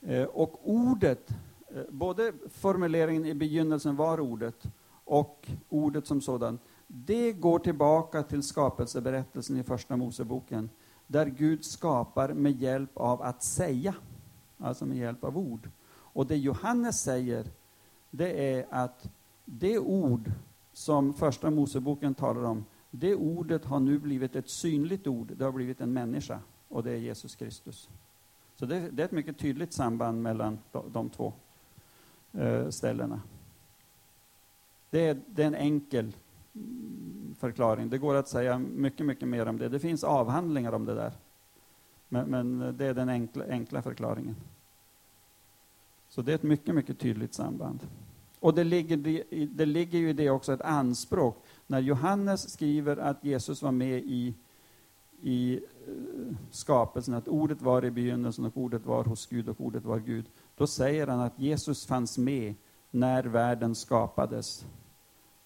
[0.00, 1.30] Eh, och ordet,
[1.68, 4.66] eh, både formuleringen i begynnelsen var ordet
[5.04, 10.70] och ordet som sådan, det går tillbaka till skapelseberättelsen i Första Moseboken,
[11.06, 13.94] där Gud skapar med hjälp av att säga,
[14.58, 15.70] alltså med hjälp av ord.
[15.90, 17.46] Och det Johannes säger,
[18.10, 19.10] det är att
[19.44, 20.30] det ord
[20.72, 25.52] som Första Moseboken talar om, det ordet har nu blivit ett synligt ord, det har
[25.52, 27.88] blivit en människa, och det är Jesus Kristus.
[28.56, 31.32] Så det, det, är ett mycket tydligt samband mellan de, de två
[32.32, 33.20] eh, ställena.
[34.90, 36.16] Det är, det är, en enkel
[36.54, 37.90] mm, förklaring.
[37.90, 39.68] Det går att säga mycket, mycket mer om det.
[39.68, 41.12] Det finns avhandlingar om det där.
[42.08, 44.36] Men, men det är den enkla, enkla förklaringen.
[46.08, 47.86] Så det är ett mycket, mycket tydligt samband.
[48.40, 48.96] Och det ligger,
[49.46, 51.44] det ligger ju i det också ett anspråk.
[51.66, 54.34] När Johannes skriver att Jesus var med i,
[55.22, 59.84] i eh, skapelsen, att ordet var i begynnelsen och ordet var hos Gud och ordet
[59.84, 62.54] var Gud, då säger han att Jesus fanns med
[62.90, 64.66] när världen skapades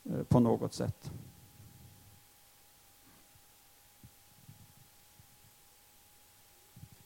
[0.05, 1.13] eh, på något sätt.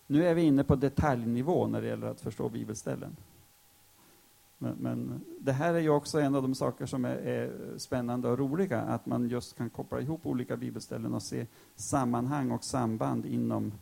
[0.07, 3.17] Nu är vi inne på detaljnivå när det gäller att förstå bibelställen.
[4.59, 8.29] Men, men, det här är ju också en av de saker som är, är, spännande
[8.29, 13.27] och roliga, att man just kan koppla ihop olika bibelställen och se sammanhang och samband
[13.27, 13.73] inom,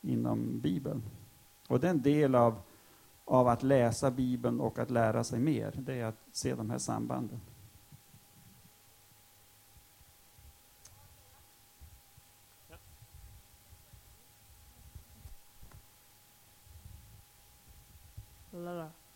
[0.00, 1.02] inom Bibeln.
[1.68, 2.58] Och det är en del av,
[3.24, 6.78] av att läsa Bibeln och att lära sig mer, det är att se de här
[6.78, 7.40] sambanden.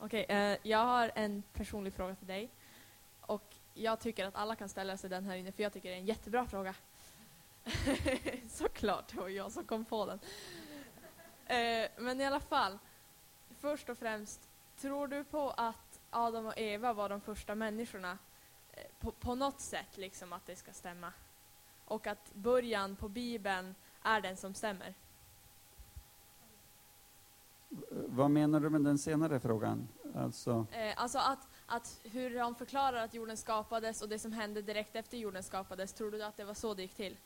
[0.04, 2.50] Okej, eh, jag har en personlig fråga till dig.
[3.20, 5.94] Och jag tycker att alla kan ställa sig den här inne, för jag tycker det
[5.94, 6.74] är en jättebra fråga.
[8.48, 10.20] Såklart, det var jag som kom på den.
[11.46, 12.78] Eh, men i alla fall,
[13.60, 18.18] först och främst, tror du på att Adam och Eva var de första människorna?
[18.72, 21.12] Eh, på, på något sätt, liksom, att det ska stämma?
[21.84, 24.94] Och att början på Bibeln är den som stämmer?
[27.90, 29.88] Vad menar du med den senare frågan?
[30.14, 34.62] Alltså, Eh, alltså att, att hur de förklarar att jorden skapades och det som hände
[34.62, 37.16] direkt efter jorden skapades, tror du att det var så det gick till?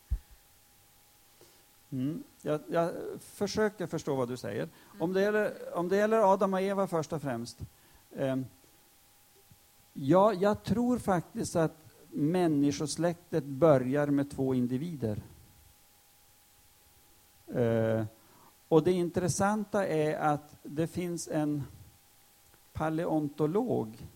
[1.90, 4.68] mm, jag, jag försöker förstå vad du säger.
[4.98, 7.58] Om, det gäller, om det gäller Adam och Eva först och främst.
[8.10, 8.36] Eh,
[9.92, 11.76] ja, jag tror faktiskt att
[12.10, 15.22] människosläktet börjar med två individer.
[17.46, 18.04] Eh,
[18.68, 21.62] och det intressanta är att det finns en
[22.72, 24.08] paleontolog.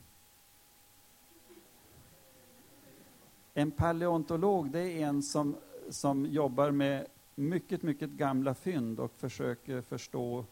[3.54, 5.56] En paleontolog, det är en som,
[5.90, 10.44] som jobbar med mycket, mycket gamla fynd och försöker förstå.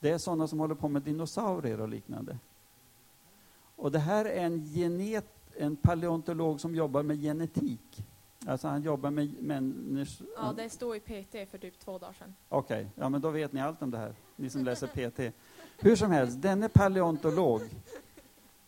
[0.00, 2.38] Det är sådana som håller på med dinosaurier och liknande.
[3.76, 5.26] Och det här är en, genet,
[5.56, 8.04] en paleontolog som jobbar med genetik.
[8.46, 10.26] Alltså han jobbar med människor...
[10.36, 12.34] Ja, det stod i PT för typ två dagar sedan.
[12.48, 12.90] Okej, okay.
[12.94, 15.34] ja men då vet ni allt om det här, ni som läser PT.
[15.78, 17.60] Hur som helst, denne paleontolog,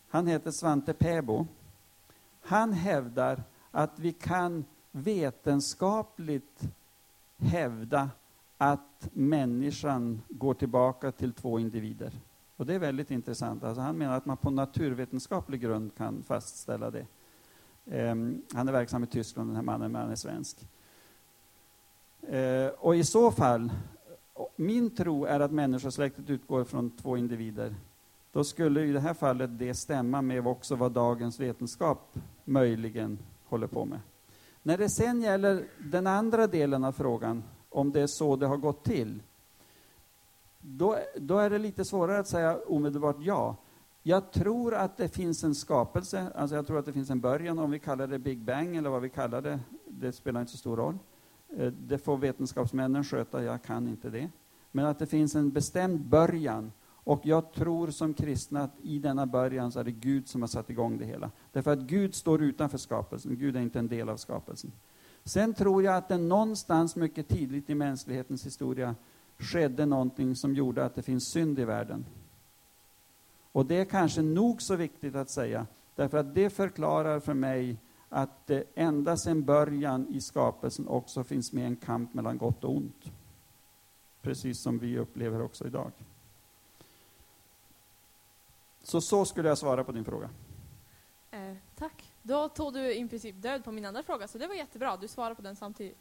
[0.09, 1.47] han heter Svante Pääbo.
[2.41, 6.61] Han hävdar att vi kan vetenskapligt
[7.37, 8.09] hävda
[8.57, 12.13] att människan går tillbaka till två individer.
[12.57, 13.63] Och det är väldigt intressant.
[13.63, 17.05] Alltså han menar att man på naturvetenskaplig grund kan fastställa det.
[17.91, 20.67] Ehm, han är verksam i Tyskland, den här mannen, men han är svensk.
[22.29, 23.71] Ehm, och i så fall,
[24.55, 27.75] min tro är att människosläktet utgår från två individer.
[28.31, 33.67] Då skulle i det här fallet det stämma med också vad dagens vetenskap möjligen håller
[33.67, 33.99] på med.
[34.63, 38.57] När det sen gäller den andra delen av frågan, om det är så det har
[38.57, 39.23] gått till,
[40.61, 43.55] då, då är det lite svårare att säga omedelbart ja.
[44.07, 47.59] Jag tror att det finns en skapelse, alltså jag tror att det finns en början,
[47.59, 50.57] om vi kallar det Big Bang eller vad vi kallar det, det spelar inte så
[50.57, 50.97] stor roll.
[51.57, 54.29] Eh, det får vetenskapsmännen sköta, jag kan inte det.
[54.71, 56.71] Men att det finns en bestämd början.
[56.87, 60.47] Och jag tror som kristna att i denna början så är det Gud som har
[60.47, 61.31] satt igång det hela.
[61.51, 64.71] Därför att Gud står utanför skapelsen, Gud är inte en del av skapelsen.
[65.23, 68.95] Sen tror jag att det någonstans mycket tidigt i mänsklighetens historia
[69.37, 72.05] skedde någonting som gjorde att det finns synd i världen.
[73.57, 77.77] Och det är kanske nog så viktigt att säga, därför att det förklarar för mig
[78.09, 82.75] att det ända sedan början i skapelsen också finns med en kamp mellan gott och
[82.75, 83.05] ont.
[84.21, 85.91] Precis som vi upplever också idag.
[88.83, 90.29] Så så skulle jag svara på din fråga.
[91.31, 92.13] Eh, tack.
[92.21, 94.97] Då tog du i princip död på min andra fråga, så det var jättebra.
[94.97, 95.97] Du svarade på den samtidigt.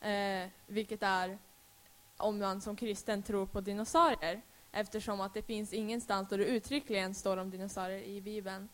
[0.00, 1.38] Eh, vilket är
[2.16, 4.42] om man som kristen tror på dinosaurier.
[4.72, 8.68] Eftersom att det finns ingenstans där det uttryckligen står om dinosaurier i Bibeln.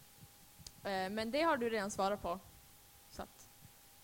[0.83, 2.39] Eh, men det har du redan svarat på.
[3.11, 3.49] Så att,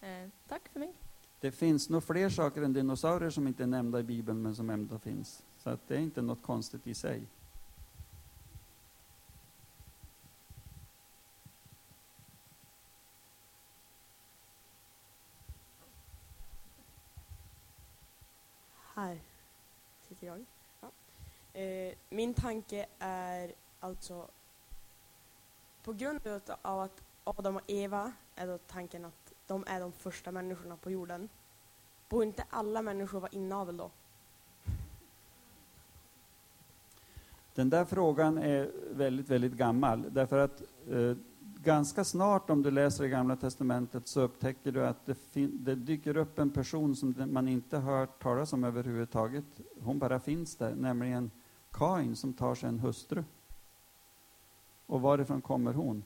[0.01, 0.93] eh, tack för mig.
[1.40, 4.70] Det finns nog fler saker än dinosaurier som inte är nämnda i Bibeln, men som
[4.70, 5.43] ändå finns.
[5.59, 7.26] Så att det är inte något konstigt i sig.
[18.95, 19.20] Här
[20.09, 20.45] sitter jag.
[21.55, 24.28] Eh, min tanke är alltså
[25.84, 26.20] på grund
[26.62, 30.90] av att Adam och Eva är då tanken att de är de första människorna på
[30.90, 31.28] jorden.
[32.09, 33.90] Borde inte alla människor vara inavel då?
[37.55, 40.05] Den där frågan är väldigt, väldigt gammal.
[40.11, 41.16] Därför att eh,
[41.62, 46.16] ganska snart om du läser i Gamla Testamentet så upptäcker du att det, det dyker
[46.16, 49.44] upp en person som man inte hört talas om överhuvudtaget.
[49.80, 51.30] Hon bara finns där, nämligen
[51.72, 53.24] Kain som tar sig en hustru.
[54.86, 56.04] Och varifrån kommer hon?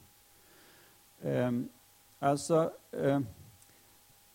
[1.22, 1.68] Ehm,
[2.18, 3.26] alltså, ehm,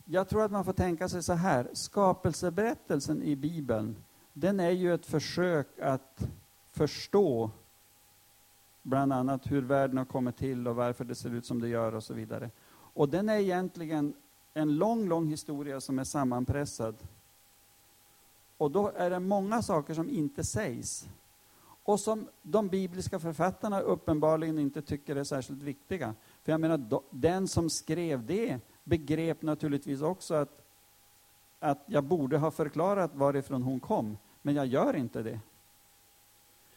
[0.05, 1.69] jag tror att man får tänka sig så här.
[1.73, 3.95] Skapelseberättelsen i Bibeln,
[4.33, 6.27] den är ju ett försök att
[6.69, 7.51] förstå
[8.81, 11.95] bland annat hur världen har kommit till och varför det ser ut som det gör
[11.95, 12.49] och så vidare.
[12.93, 14.13] Och den är egentligen
[14.53, 16.95] en lång, lång historia som är sammanpressad.
[18.57, 21.07] Och då är det många saker som inte sägs.
[21.83, 26.15] Och som de bibliska författarna uppenbarligen inte tycker är särskilt viktiga.
[26.43, 30.61] För jag menar, den som skrev det begrep naturligtvis också att,
[31.59, 35.39] att jag borde ha förklarat varifrån hon kom, men jag gör inte det.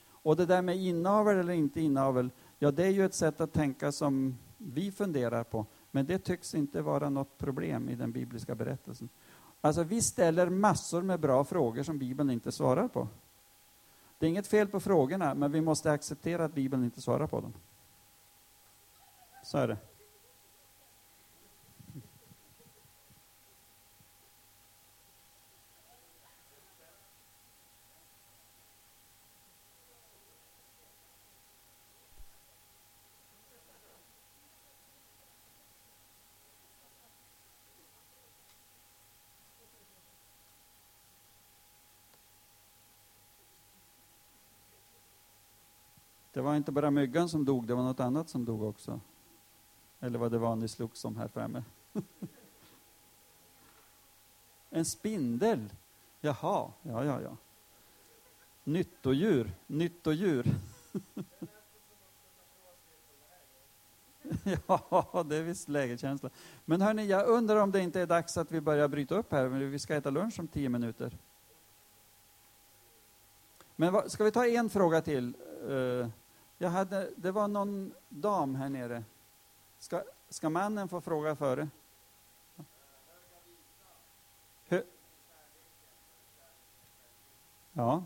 [0.06, 3.52] Och det där med inavel eller inte inavel, ja det är ju ett sätt att
[3.52, 8.54] tänka som vi funderar på, men det tycks inte vara något problem i den bibliska
[8.54, 9.08] berättelsen.
[9.60, 13.08] Alltså vi ställer massor med bra frågor som Bibeln inte svarar på.
[14.24, 17.40] Det är inget fel på frågorna, men vi måste acceptera att Bibeln inte svarar på
[17.40, 17.52] dem.
[19.42, 19.76] Så är det.
[46.34, 49.00] Det var inte bara myggan som dog, det var något annat som dog också.
[50.00, 51.64] Eller vad det var ni slogs om här framme.
[54.70, 55.72] en spindel.
[56.20, 57.36] Jaha, ja, ja, ja.
[58.64, 60.46] Nyttodjur, nyttodjur.
[64.66, 66.30] ja, det är visst lägerkänsla.
[66.64, 69.46] Men hörni, jag undrar om det inte är dags att vi börjar bryta upp här.
[69.46, 71.18] Vi ska äta lunch om tio minuter.
[73.76, 75.34] Men vad, ska vi ta en fråga till?
[75.68, 76.08] Uh,
[76.64, 79.04] jag hade, det var någon dam här nere.
[79.78, 81.68] Ska, ska mannen få fråga före?
[84.68, 84.82] Hö,
[87.72, 88.04] ja.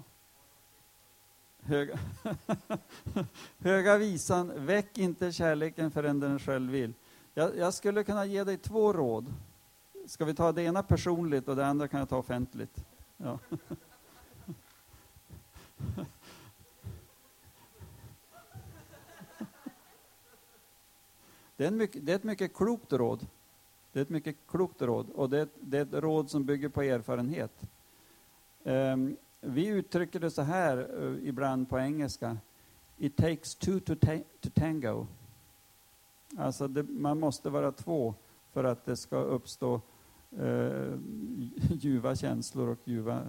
[1.61, 1.99] Höga,
[3.59, 6.95] Höga visan, väck inte kärleken förrän den själv vill.
[7.35, 9.35] Jag, jag skulle kunna ge dig två råd.
[10.07, 12.85] Ska vi ta det ena personligt och det andra kan jag ta offentligt?
[13.17, 13.39] Ja.
[21.59, 23.27] Det är, mycket, det är ett mycket klokt råd.
[23.93, 26.45] Det är ett mycket klokt råd och det är, ett- det är ett råd som
[26.45, 27.69] bygger på erfarenhet.
[28.63, 32.37] Um, vi uttrycker det så här uh, ibland på engelska.
[32.99, 35.07] It takes two to, ta- to tango.
[36.37, 38.15] Alltså det, man måste vara två
[38.53, 39.81] för att det ska uppstå
[40.41, 40.95] uh,
[41.71, 43.21] ljuva känslor och ljuva,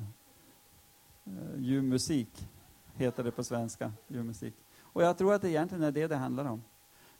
[1.27, 2.47] uh, ljuv musik,
[2.95, 3.91] heter det på svenska.
[4.07, 4.53] Ljuv musik.
[4.81, 6.61] Och jag tror att det egentligen är det det handlar om.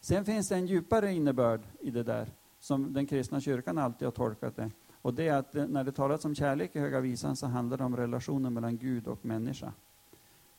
[0.01, 4.11] Sen finns det en djupare innebörd i det där, som den kristna kyrkan alltid har
[4.11, 4.71] tolkat det.
[5.01, 7.77] Och det är att eh, när det talas om kärlek i Höga Visan så handlar
[7.77, 9.73] det om relationen mellan Gud och människa.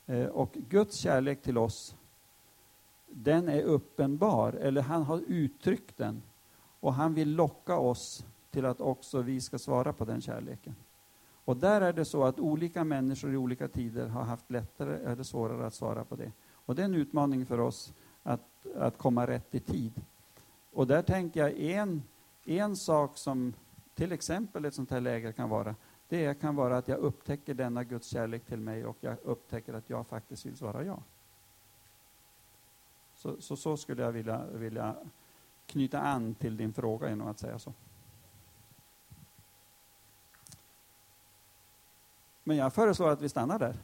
[0.06, 1.96] Eh, och Guds kärlek till oss,
[3.08, 6.22] den är uppenbar, eller han har uttryckt den.
[6.80, 10.74] Och han vill locka oss till att också vi ska svara på den kärleken.
[11.44, 15.22] Och där är det så att olika människor i olika tider har haft lättare eller
[15.22, 16.32] svårare att svara på det.
[16.52, 19.92] Och det är en utmaning för oss att, att komma rätt i tid.
[20.72, 22.02] Och där tänker jag en,
[22.44, 23.54] en sak som
[23.94, 25.74] till exempel ett sånt här läger kan vara,
[26.08, 29.90] det kan vara att jag upptäcker denna Guds kärlek till mig och jag upptäcker att
[29.90, 31.02] jag faktiskt vill svara ja.
[33.14, 34.96] Så, så, så skulle jag vilja, vilja
[35.66, 37.72] knyta an till din fråga genom att säga så.
[42.44, 43.76] Men jag föreslår att vi stannar där.